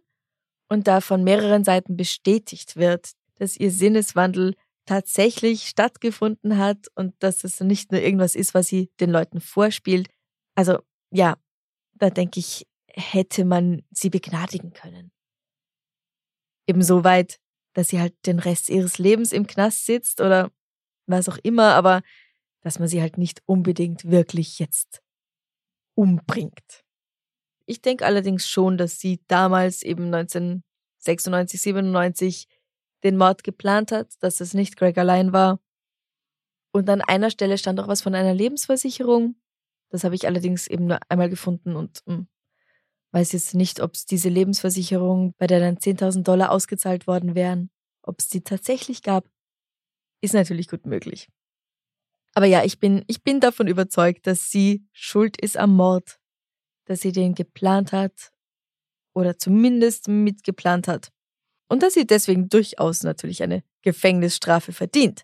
und 0.70 0.88
da 0.88 1.02
von 1.02 1.24
mehreren 1.24 1.64
Seiten 1.64 1.98
bestätigt 1.98 2.76
wird, 2.76 3.12
dass 3.36 3.58
ihr 3.58 3.72
Sinneswandel 3.72 4.56
tatsächlich 4.88 5.68
stattgefunden 5.68 6.58
hat 6.58 6.88
und 6.96 7.14
dass 7.20 7.44
es 7.44 7.60
nicht 7.60 7.92
nur 7.92 8.02
irgendwas 8.02 8.34
ist, 8.34 8.56
was 8.56 8.68
sie 8.68 8.90
den 9.00 9.12
Leuten 9.12 9.40
vorspielt. 9.40 10.10
Also 10.56 10.80
ja, 11.12 11.38
da 11.94 12.10
denke 12.10 12.40
ich, 12.40 12.66
hätte 12.88 13.46
man 13.46 13.84
sie 13.92 14.10
begnadigen 14.10 14.74
können. 14.74 15.12
Ebenso 16.66 17.04
weit, 17.04 17.40
dass 17.74 17.90
sie 17.90 18.00
halt 18.00 18.16
den 18.26 18.40
Rest 18.40 18.70
ihres 18.70 18.98
Lebens 18.98 19.32
im 19.32 19.46
Knast 19.46 19.86
sitzt 19.86 20.20
oder 20.20 20.52
was 21.06 21.30
auch 21.30 21.38
immer, 21.44 21.76
aber 21.76 22.02
dass 22.62 22.80
man 22.80 22.88
sie 22.88 23.02
halt 23.02 23.18
nicht 23.18 23.42
unbedingt 23.46 24.10
wirklich 24.10 24.58
jetzt 24.60 25.04
umbringt. 25.96 26.84
Ich 27.66 27.82
denke 27.82 28.06
allerdings 28.06 28.48
schon, 28.48 28.78
dass 28.78 29.00
sie 29.00 29.22
damals 29.28 29.84
eben 29.84 30.06
1996, 30.14 31.62
97 31.62 32.48
den 33.04 33.18
Mord 33.18 33.44
geplant 33.44 33.92
hat, 33.92 34.16
dass 34.22 34.42
es 34.42 34.54
nicht 34.54 34.78
Greg 34.78 34.98
allein 34.98 35.34
war. 35.34 35.60
Und 36.72 36.90
an 36.90 37.02
einer 37.02 37.32
Stelle 37.32 37.58
stand 37.58 37.80
auch 37.80 37.88
was 37.88 38.02
von 38.02 38.16
einer 38.16 38.34
Lebensversicherung. 38.34 39.36
Das 39.90 40.04
habe 40.04 40.16
ich 40.16 40.28
allerdings 40.28 40.68
eben 40.68 40.88
nur 40.88 41.00
einmal 41.10 41.30
gefunden 41.30 41.76
und 41.76 42.02
mh, 42.06 42.16
hm, 42.16 42.28
weiß 43.12 43.32
jetzt 43.32 43.56
nicht, 43.56 43.80
ob 43.80 43.94
es 43.94 44.06
diese 44.06 44.30
Lebensversicherung, 44.30 45.34
bei 45.38 45.48
der 45.48 45.60
dann 45.60 45.78
10.000 45.78 46.24
Dollar 46.24 46.52
ausgezahlt 46.52 47.08
worden 47.08 47.36
wären, 47.36 47.70
ob 48.02 48.20
es 48.20 48.28
die 48.28 48.42
tatsächlich 48.42 49.02
gab, 49.02 49.30
ist 50.22 50.34
natürlich 50.34 50.68
gut 50.68 50.86
möglich. 50.86 51.30
Aber 52.34 52.46
ja, 52.46 52.64
ich 52.64 52.80
bin, 52.80 53.04
ich 53.08 53.24
bin 53.24 53.40
davon 53.40 53.68
überzeugt, 53.68 54.28
dass 54.28 54.52
sie 54.52 54.86
schuld 54.92 55.40
ist 55.42 55.58
am 55.58 55.76
Mord, 55.76 56.20
dass 56.86 57.02
sie 57.02 57.12
den 57.12 57.34
geplant 57.34 57.94
hat 57.94 58.32
oder 59.14 59.38
zumindest 59.38 60.08
mitgeplant 60.08 60.88
hat 60.88 61.12
und 61.68 61.84
dass 61.84 61.94
sie 61.94 62.08
deswegen 62.08 62.50
durchaus 62.50 63.04
natürlich 63.04 63.44
eine 63.44 63.64
Gefängnisstrafe 63.82 64.74
verdient. 64.74 65.24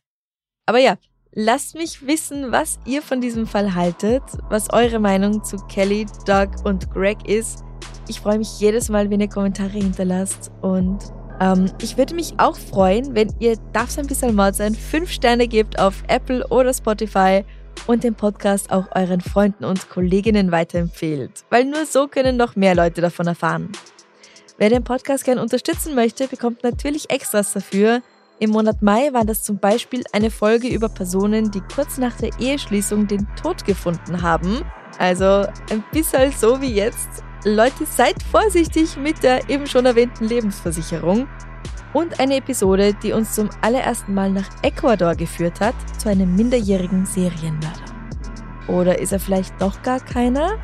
Aber 0.65 0.79
ja, 0.79 0.97
lasst 1.31 1.75
mich 1.75 2.05
wissen, 2.05 2.51
was 2.51 2.79
ihr 2.85 3.01
von 3.01 3.21
diesem 3.21 3.47
Fall 3.47 3.75
haltet, 3.75 4.23
was 4.49 4.71
eure 4.71 4.99
Meinung 4.99 5.43
zu 5.43 5.57
Kelly, 5.67 6.05
Doug 6.25 6.49
und 6.63 6.91
Greg 6.91 7.27
ist. 7.27 7.63
Ich 8.07 8.19
freue 8.19 8.37
mich 8.37 8.59
jedes 8.59 8.89
Mal, 8.89 9.09
wenn 9.09 9.21
ihr 9.21 9.29
Kommentare 9.29 9.69
hinterlasst 9.69 10.51
und 10.61 10.99
ähm, 11.39 11.71
ich 11.81 11.97
würde 11.97 12.15
mich 12.15 12.33
auch 12.37 12.57
freuen, 12.57 13.15
wenn 13.15 13.33
ihr 13.39 13.57
Darf's 13.73 13.97
ein 13.97 14.07
bisschen 14.07 14.35
Mord 14.35 14.55
sein 14.55 14.75
5 14.75 15.11
Sterne 15.11 15.47
gebt 15.47 15.79
auf 15.79 16.03
Apple 16.07 16.47
oder 16.47 16.73
Spotify 16.73 17.43
und 17.87 18.03
den 18.03 18.15
Podcast 18.15 18.71
auch 18.71 18.87
euren 18.95 19.21
Freunden 19.21 19.65
und 19.65 19.89
Kolleginnen 19.89 20.51
weiterempfehlt, 20.51 21.43
weil 21.49 21.65
nur 21.65 21.85
so 21.85 22.07
können 22.07 22.37
noch 22.37 22.55
mehr 22.55 22.75
Leute 22.75 23.01
davon 23.01 23.27
erfahren. 23.27 23.71
Wer 24.63 24.69
den 24.69 24.85
Podcast 24.85 25.25
gern 25.25 25.39
unterstützen 25.39 25.93
möchte, 25.93 26.25
bekommt 26.29 26.63
natürlich 26.63 27.09
Extras 27.09 27.51
dafür. 27.51 28.01
Im 28.39 28.51
Monat 28.51 28.81
Mai 28.81 29.11
war 29.11 29.25
das 29.25 29.43
zum 29.43 29.57
Beispiel 29.57 30.03
eine 30.13 30.31
Folge 30.31 30.69
über 30.69 30.87
Personen, 30.87 31.51
die 31.51 31.59
kurz 31.59 31.97
nach 31.97 32.15
der 32.15 32.29
Eheschließung 32.39 33.05
den 33.05 33.27
Tod 33.35 33.65
gefunden 33.65 34.21
haben. 34.21 34.61
Also 34.99 35.45
ein 35.69 35.83
bisschen 35.91 36.31
so 36.31 36.61
wie 36.61 36.73
jetzt. 36.73 37.09
Leute, 37.43 37.85
seid 37.85 38.15
vorsichtig 38.31 38.95
mit 38.95 39.21
der 39.21 39.49
eben 39.49 39.67
schon 39.67 39.85
erwähnten 39.85 40.29
Lebensversicherung. 40.29 41.27
Und 41.91 42.21
eine 42.21 42.37
Episode, 42.37 42.93
die 43.03 43.11
uns 43.11 43.35
zum 43.35 43.49
allerersten 43.59 44.13
Mal 44.13 44.31
nach 44.31 44.47
Ecuador 44.61 45.13
geführt 45.15 45.59
hat, 45.59 45.75
zu 45.97 46.07
einem 46.07 46.37
minderjährigen 46.37 47.05
Serienmörder. 47.05 47.83
Oder 48.69 48.97
ist 48.97 49.11
er 49.11 49.19
vielleicht 49.19 49.61
doch 49.61 49.81
gar 49.81 49.99
keiner? 49.99 50.57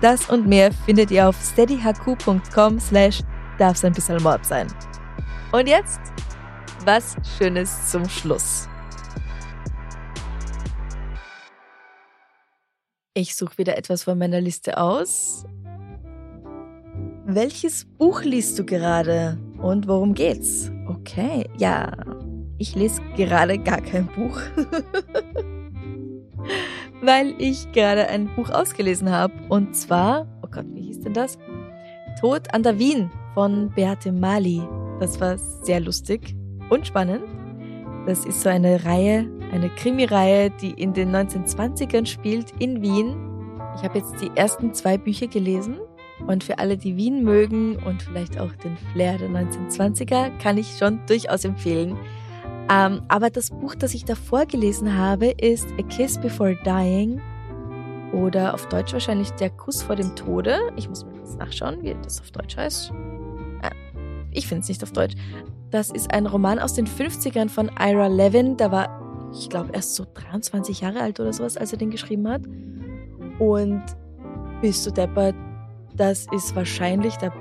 Das 0.00 0.28
und 0.28 0.46
mehr 0.46 0.72
findet 0.72 1.10
ihr 1.10 1.28
auf 1.28 1.36
steadyhq.com 1.40 2.80
slash 2.80 3.20
darf's 3.58 3.84
ein 3.84 3.92
bisschen 3.92 4.22
Mord 4.22 4.44
sein. 4.44 4.66
Und 5.52 5.68
jetzt 5.68 6.00
was 6.84 7.16
Schönes 7.38 7.90
zum 7.90 8.08
Schluss. 8.08 8.68
Ich 13.14 13.36
suche 13.36 13.58
wieder 13.58 13.78
etwas 13.78 14.02
von 14.02 14.18
meiner 14.18 14.40
Liste 14.40 14.76
aus. 14.76 15.44
Welches 17.26 17.84
Buch 17.84 18.22
liest 18.22 18.58
du 18.58 18.64
gerade 18.64 19.38
und 19.58 19.88
worum 19.88 20.14
geht's? 20.14 20.70
Okay, 20.88 21.48
ja, 21.56 21.92
ich 22.58 22.74
lese 22.74 23.00
gerade 23.16 23.58
gar 23.58 23.80
kein 23.80 24.08
Buch. 24.08 24.40
weil 27.02 27.34
ich 27.38 27.70
gerade 27.72 28.08
ein 28.08 28.28
Buch 28.34 28.50
ausgelesen 28.50 29.10
habe. 29.10 29.34
Und 29.48 29.74
zwar, 29.76 30.26
oh 30.42 30.48
Gott, 30.50 30.66
wie 30.72 30.82
hieß 30.82 31.00
denn 31.00 31.14
das? 31.14 31.38
Tod 32.20 32.52
an 32.54 32.62
der 32.62 32.78
Wien 32.78 33.10
von 33.34 33.70
Beate 33.70 34.12
Mali. 34.12 34.62
Das 35.00 35.20
war 35.20 35.36
sehr 35.38 35.80
lustig 35.80 36.34
und 36.70 36.86
spannend. 36.86 37.24
Das 38.06 38.24
ist 38.24 38.42
so 38.42 38.48
eine 38.48 38.84
Reihe, 38.84 39.28
eine 39.52 39.70
Krimireihe, 39.70 40.50
die 40.50 40.70
in 40.70 40.92
den 40.92 41.14
1920ern 41.14 42.06
spielt 42.06 42.52
in 42.58 42.82
Wien. 42.82 43.16
Ich 43.76 43.82
habe 43.82 43.98
jetzt 43.98 44.20
die 44.20 44.30
ersten 44.34 44.74
zwei 44.74 44.98
Bücher 44.98 45.26
gelesen 45.26 45.78
und 46.26 46.44
für 46.44 46.58
alle, 46.58 46.76
die 46.76 46.96
Wien 46.96 47.24
mögen 47.24 47.76
und 47.76 48.02
vielleicht 48.02 48.38
auch 48.38 48.52
den 48.62 48.76
Flair 48.92 49.18
der 49.18 49.30
1920er, 49.30 50.30
kann 50.38 50.58
ich 50.58 50.76
schon 50.78 51.00
durchaus 51.06 51.44
empfehlen. 51.44 51.96
Ähm, 52.70 53.02
aber 53.08 53.30
das 53.30 53.50
Buch, 53.50 53.74
das 53.74 53.94
ich 53.94 54.04
davor 54.04 54.46
gelesen 54.46 54.96
habe, 54.96 55.30
ist 55.32 55.66
A 55.78 55.82
Kiss 55.82 56.18
Before 56.18 56.56
Dying 56.64 57.20
oder 58.12 58.54
auf 58.54 58.66
Deutsch 58.68 58.92
wahrscheinlich 58.92 59.30
Der 59.32 59.50
Kuss 59.50 59.82
vor 59.82 59.96
dem 59.96 60.14
Tode. 60.16 60.58
Ich 60.76 60.88
muss 60.88 61.04
mir 61.04 61.12
kurz 61.12 61.36
nachschauen, 61.36 61.82
wie 61.82 61.94
das 62.02 62.20
auf 62.20 62.30
Deutsch 62.30 62.56
heißt. 62.56 62.92
Ah, 63.62 63.70
ich 64.30 64.46
finde 64.46 64.62
es 64.62 64.68
nicht 64.68 64.82
auf 64.82 64.92
Deutsch. 64.92 65.14
Das 65.70 65.90
ist 65.90 66.12
ein 66.12 66.26
Roman 66.26 66.58
aus 66.58 66.74
den 66.74 66.86
50ern 66.86 67.48
von 67.48 67.70
Ira 67.78 68.06
Levin. 68.06 68.56
Da 68.56 68.70
war, 68.70 69.30
ich 69.34 69.50
glaube, 69.50 69.70
erst 69.72 69.96
so 69.96 70.06
23 70.14 70.80
Jahre 70.80 71.00
alt 71.00 71.20
oder 71.20 71.32
sowas, 71.32 71.56
als 71.56 71.72
er 71.72 71.78
den 71.78 71.90
geschrieben 71.90 72.28
hat. 72.28 72.42
Und 73.38 73.82
bist 74.62 74.86
du 74.86 74.90
deppert, 74.90 75.34
das 75.96 76.26
ist 76.32 76.54
wahrscheinlich 76.56 77.16
der 77.16 77.32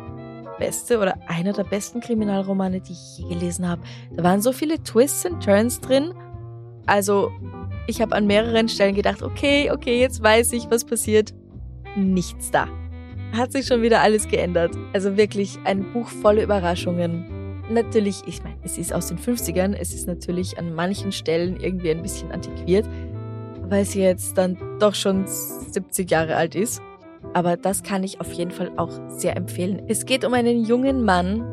beste 0.63 0.97
oder 0.97 1.15
einer 1.27 1.51
der 1.51 1.65
besten 1.65 1.99
Kriminalromane, 1.99 2.79
die 2.79 2.93
ich 2.93 3.17
je 3.17 3.27
gelesen 3.27 3.67
habe. 3.67 3.81
Da 4.15 4.23
waren 4.23 4.41
so 4.41 4.53
viele 4.53 4.81
Twists 4.81 5.25
und 5.25 5.43
Turns 5.43 5.81
drin. 5.81 6.13
Also, 6.85 7.31
ich 7.85 8.01
habe 8.01 8.15
an 8.15 8.27
mehreren 8.27 8.69
Stellen 8.69 8.95
gedacht, 8.95 9.21
okay, 9.21 9.71
okay, 9.71 9.99
jetzt 9.99 10.23
weiß 10.23 10.53
ich, 10.53 10.71
was 10.71 10.85
passiert. 10.85 11.33
Nichts 11.97 12.49
da. 12.49 12.69
Hat 13.33 13.51
sich 13.51 13.67
schon 13.67 13.81
wieder 13.81 13.99
alles 13.99 14.29
geändert. 14.29 14.73
Also 14.93 15.17
wirklich 15.17 15.59
ein 15.65 15.91
Buch 15.91 16.07
voller 16.07 16.43
Überraschungen. 16.43 17.25
Natürlich, 17.69 18.21
ich 18.25 18.41
meine, 18.41 18.55
es 18.63 18.77
ist 18.77 18.93
aus 18.93 19.07
den 19.07 19.17
50ern, 19.17 19.73
es 19.73 19.93
ist 19.93 20.07
natürlich 20.07 20.57
an 20.57 20.73
manchen 20.73 21.11
Stellen 21.11 21.59
irgendwie 21.59 21.91
ein 21.91 22.01
bisschen 22.01 22.31
antiquiert, 22.31 22.85
weil 23.63 23.83
sie 23.83 24.01
jetzt 24.01 24.37
dann 24.37 24.57
doch 24.79 24.95
schon 24.95 25.25
70 25.27 26.09
Jahre 26.09 26.37
alt 26.37 26.55
ist. 26.55 26.81
Aber 27.33 27.57
das 27.57 27.83
kann 27.83 28.03
ich 28.03 28.19
auf 28.19 28.31
jeden 28.33 28.51
Fall 28.51 28.71
auch 28.77 28.91
sehr 29.07 29.35
empfehlen. 29.37 29.81
Es 29.87 30.05
geht 30.05 30.25
um 30.25 30.33
einen 30.33 30.65
jungen 30.65 31.03
Mann, 31.03 31.43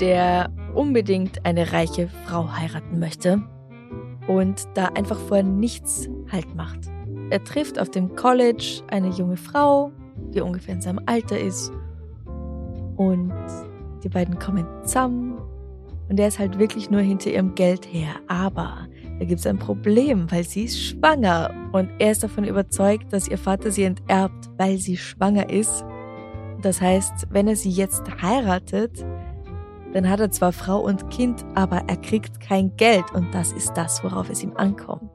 der 0.00 0.50
unbedingt 0.74 1.44
eine 1.44 1.72
reiche 1.72 2.08
Frau 2.26 2.50
heiraten 2.56 2.98
möchte 2.98 3.42
und 4.26 4.66
da 4.74 4.86
einfach 4.86 5.18
vor 5.18 5.42
nichts 5.42 6.08
Halt 6.32 6.54
macht. 6.54 6.80
Er 7.30 7.42
trifft 7.44 7.78
auf 7.78 7.90
dem 7.90 8.16
College 8.16 8.82
eine 8.88 9.10
junge 9.10 9.36
Frau, 9.36 9.92
die 10.34 10.40
ungefähr 10.40 10.74
in 10.74 10.80
seinem 10.80 11.00
Alter 11.06 11.38
ist 11.38 11.72
und 12.96 13.32
die 14.02 14.08
beiden 14.08 14.38
kommen 14.38 14.66
zusammen 14.84 15.38
und 16.08 16.20
er 16.20 16.28
ist 16.28 16.38
halt 16.38 16.58
wirklich 16.58 16.90
nur 16.90 17.00
hinter 17.00 17.30
ihrem 17.30 17.54
Geld 17.54 17.86
her. 17.86 18.14
Aber 18.28 18.88
da 19.18 19.24
gibt 19.24 19.40
es 19.40 19.46
ein 19.46 19.58
Problem, 19.58 20.30
weil 20.30 20.44
sie 20.44 20.64
ist 20.64 20.80
schwanger 20.80 21.50
und 21.72 21.88
er 21.98 22.10
ist 22.12 22.22
davon 22.22 22.44
überzeugt, 22.44 23.12
dass 23.12 23.28
ihr 23.28 23.38
Vater 23.38 23.70
sie 23.70 23.84
enterbt, 23.84 24.50
weil 24.58 24.78
sie 24.78 24.96
schwanger 24.96 25.50
ist. 25.50 25.84
Das 26.62 26.80
heißt, 26.80 27.28
wenn 27.30 27.46
er 27.46 27.56
sie 27.56 27.70
jetzt 27.70 28.02
heiratet, 28.22 29.04
dann 29.92 30.10
hat 30.10 30.18
er 30.18 30.30
zwar 30.30 30.52
Frau 30.52 30.80
und 30.80 31.10
Kind, 31.10 31.44
aber 31.54 31.84
er 31.86 31.96
kriegt 31.96 32.40
kein 32.40 32.76
Geld 32.76 33.04
und 33.14 33.32
das 33.32 33.52
ist 33.52 33.74
das, 33.74 34.02
worauf 34.02 34.28
es 34.28 34.42
ihm 34.42 34.56
ankommt. 34.56 35.10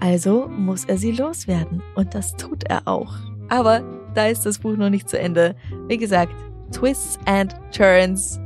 Also 0.00 0.48
muss 0.48 0.84
er 0.84 0.98
sie 0.98 1.12
loswerden 1.12 1.82
und 1.94 2.14
das 2.14 2.36
tut 2.36 2.64
er 2.64 2.86
auch. 2.86 3.14
Aber 3.48 3.82
da 4.14 4.26
ist 4.26 4.44
das 4.44 4.58
Buch 4.58 4.76
noch 4.76 4.90
nicht 4.90 5.08
zu 5.08 5.18
Ende. 5.18 5.54
Wie 5.88 5.96
gesagt, 5.96 6.34
Twists 6.72 7.18
and 7.24 7.54
Turns 7.70 8.38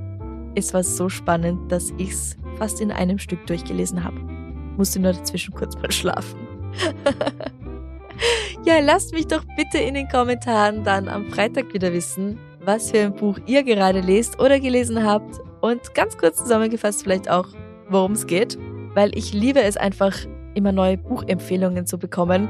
ist 0.54 0.74
was 0.74 0.96
so 0.96 1.08
spannend, 1.08 1.72
dass 1.72 1.92
ich's 1.98 2.36
fast 2.58 2.80
in 2.80 2.92
einem 2.92 3.18
Stück 3.18 3.46
durchgelesen 3.46 4.04
habe. 4.04 4.35
Musste 4.76 5.00
nur 5.00 5.12
dazwischen 5.12 5.54
kurz 5.54 5.76
mal 5.76 5.90
schlafen. 5.90 6.38
ja, 8.64 8.78
lasst 8.80 9.12
mich 9.12 9.26
doch 9.26 9.44
bitte 9.56 9.78
in 9.78 9.94
den 9.94 10.08
Kommentaren 10.08 10.84
dann 10.84 11.08
am 11.08 11.26
Freitag 11.30 11.72
wieder 11.72 11.92
wissen, 11.92 12.38
was 12.60 12.90
für 12.90 13.00
ein 13.00 13.14
Buch 13.14 13.38
ihr 13.46 13.62
gerade 13.62 14.00
lest 14.00 14.38
oder 14.40 14.60
gelesen 14.60 15.04
habt 15.04 15.40
und 15.60 15.94
ganz 15.94 16.18
kurz 16.18 16.38
zusammengefasst 16.38 17.02
vielleicht 17.02 17.30
auch, 17.30 17.46
worum 17.88 18.12
es 18.12 18.26
geht, 18.26 18.58
weil 18.94 19.16
ich 19.16 19.32
liebe 19.32 19.62
es 19.62 19.76
einfach, 19.76 20.14
immer 20.54 20.72
neue 20.72 20.96
Buchempfehlungen 20.96 21.86
zu 21.86 21.98
bekommen 21.98 22.48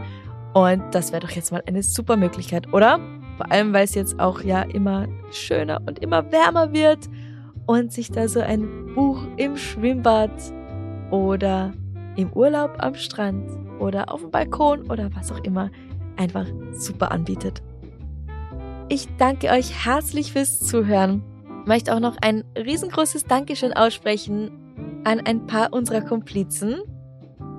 und 0.54 0.82
das 0.92 1.12
wäre 1.12 1.20
doch 1.20 1.30
jetzt 1.30 1.52
mal 1.52 1.62
eine 1.66 1.82
super 1.82 2.16
Möglichkeit, 2.16 2.72
oder? 2.72 2.98
Vor 3.36 3.52
allem, 3.52 3.74
weil 3.74 3.84
es 3.84 3.94
jetzt 3.94 4.18
auch 4.18 4.40
ja 4.40 4.62
immer 4.62 5.06
schöner 5.30 5.82
und 5.86 5.98
immer 5.98 6.32
wärmer 6.32 6.72
wird 6.72 7.10
und 7.66 7.92
sich 7.92 8.10
da 8.10 8.26
so 8.26 8.40
ein 8.40 8.94
Buch 8.94 9.20
im 9.36 9.58
Schwimmbad 9.58 10.30
oder 11.10 11.74
im 12.16 12.32
Urlaub 12.32 12.76
am 12.78 12.94
Strand 12.94 13.48
oder 13.78 14.12
auf 14.12 14.20
dem 14.20 14.30
Balkon 14.30 14.90
oder 14.90 15.10
was 15.14 15.30
auch 15.30 15.42
immer 15.44 15.70
einfach 16.16 16.46
super 16.72 17.12
anbietet. 17.12 17.62
Ich 18.88 19.08
danke 19.18 19.50
euch 19.50 19.84
herzlich 19.84 20.32
fürs 20.32 20.60
Zuhören. 20.60 21.22
Möchte 21.66 21.94
auch 21.94 22.00
noch 22.00 22.16
ein 22.20 22.44
riesengroßes 22.56 23.24
Dankeschön 23.24 23.72
aussprechen 23.72 24.50
an 25.04 25.20
ein 25.20 25.46
paar 25.46 25.72
unserer 25.72 26.00
Komplizen. 26.00 26.76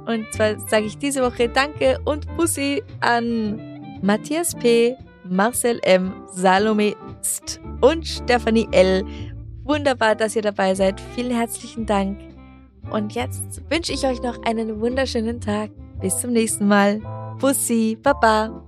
Und 0.05 0.25
zwar 0.31 0.57
sage 0.59 0.85
ich 0.85 0.97
diese 0.97 1.21
Woche 1.21 1.49
Danke 1.49 1.99
und 2.05 2.25
Bussi 2.37 2.81
an 3.01 3.99
Matthias 4.01 4.55
P., 4.55 4.95
Marcel 5.25 5.79
M., 5.83 6.13
Salome 6.27 6.95
St. 7.21 7.59
und 7.81 8.07
Stefanie 8.07 8.69
L. 8.71 9.03
Wunderbar, 9.65 10.15
dass 10.15 10.35
ihr 10.37 10.41
dabei 10.41 10.75
seid. 10.75 11.01
Vielen 11.13 11.35
herzlichen 11.35 11.85
Dank. 11.85 12.26
Und 12.91 13.13
jetzt 13.13 13.61
wünsche 13.69 13.93
ich 13.93 14.05
euch 14.05 14.21
noch 14.21 14.41
einen 14.43 14.79
wunderschönen 14.79 15.41
Tag. 15.41 15.71
Bis 15.99 16.19
zum 16.19 16.31
nächsten 16.31 16.67
Mal. 16.67 17.01
Bussi, 17.39 17.97
Baba. 18.01 18.63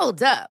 Hold 0.00 0.22
up. 0.22 0.57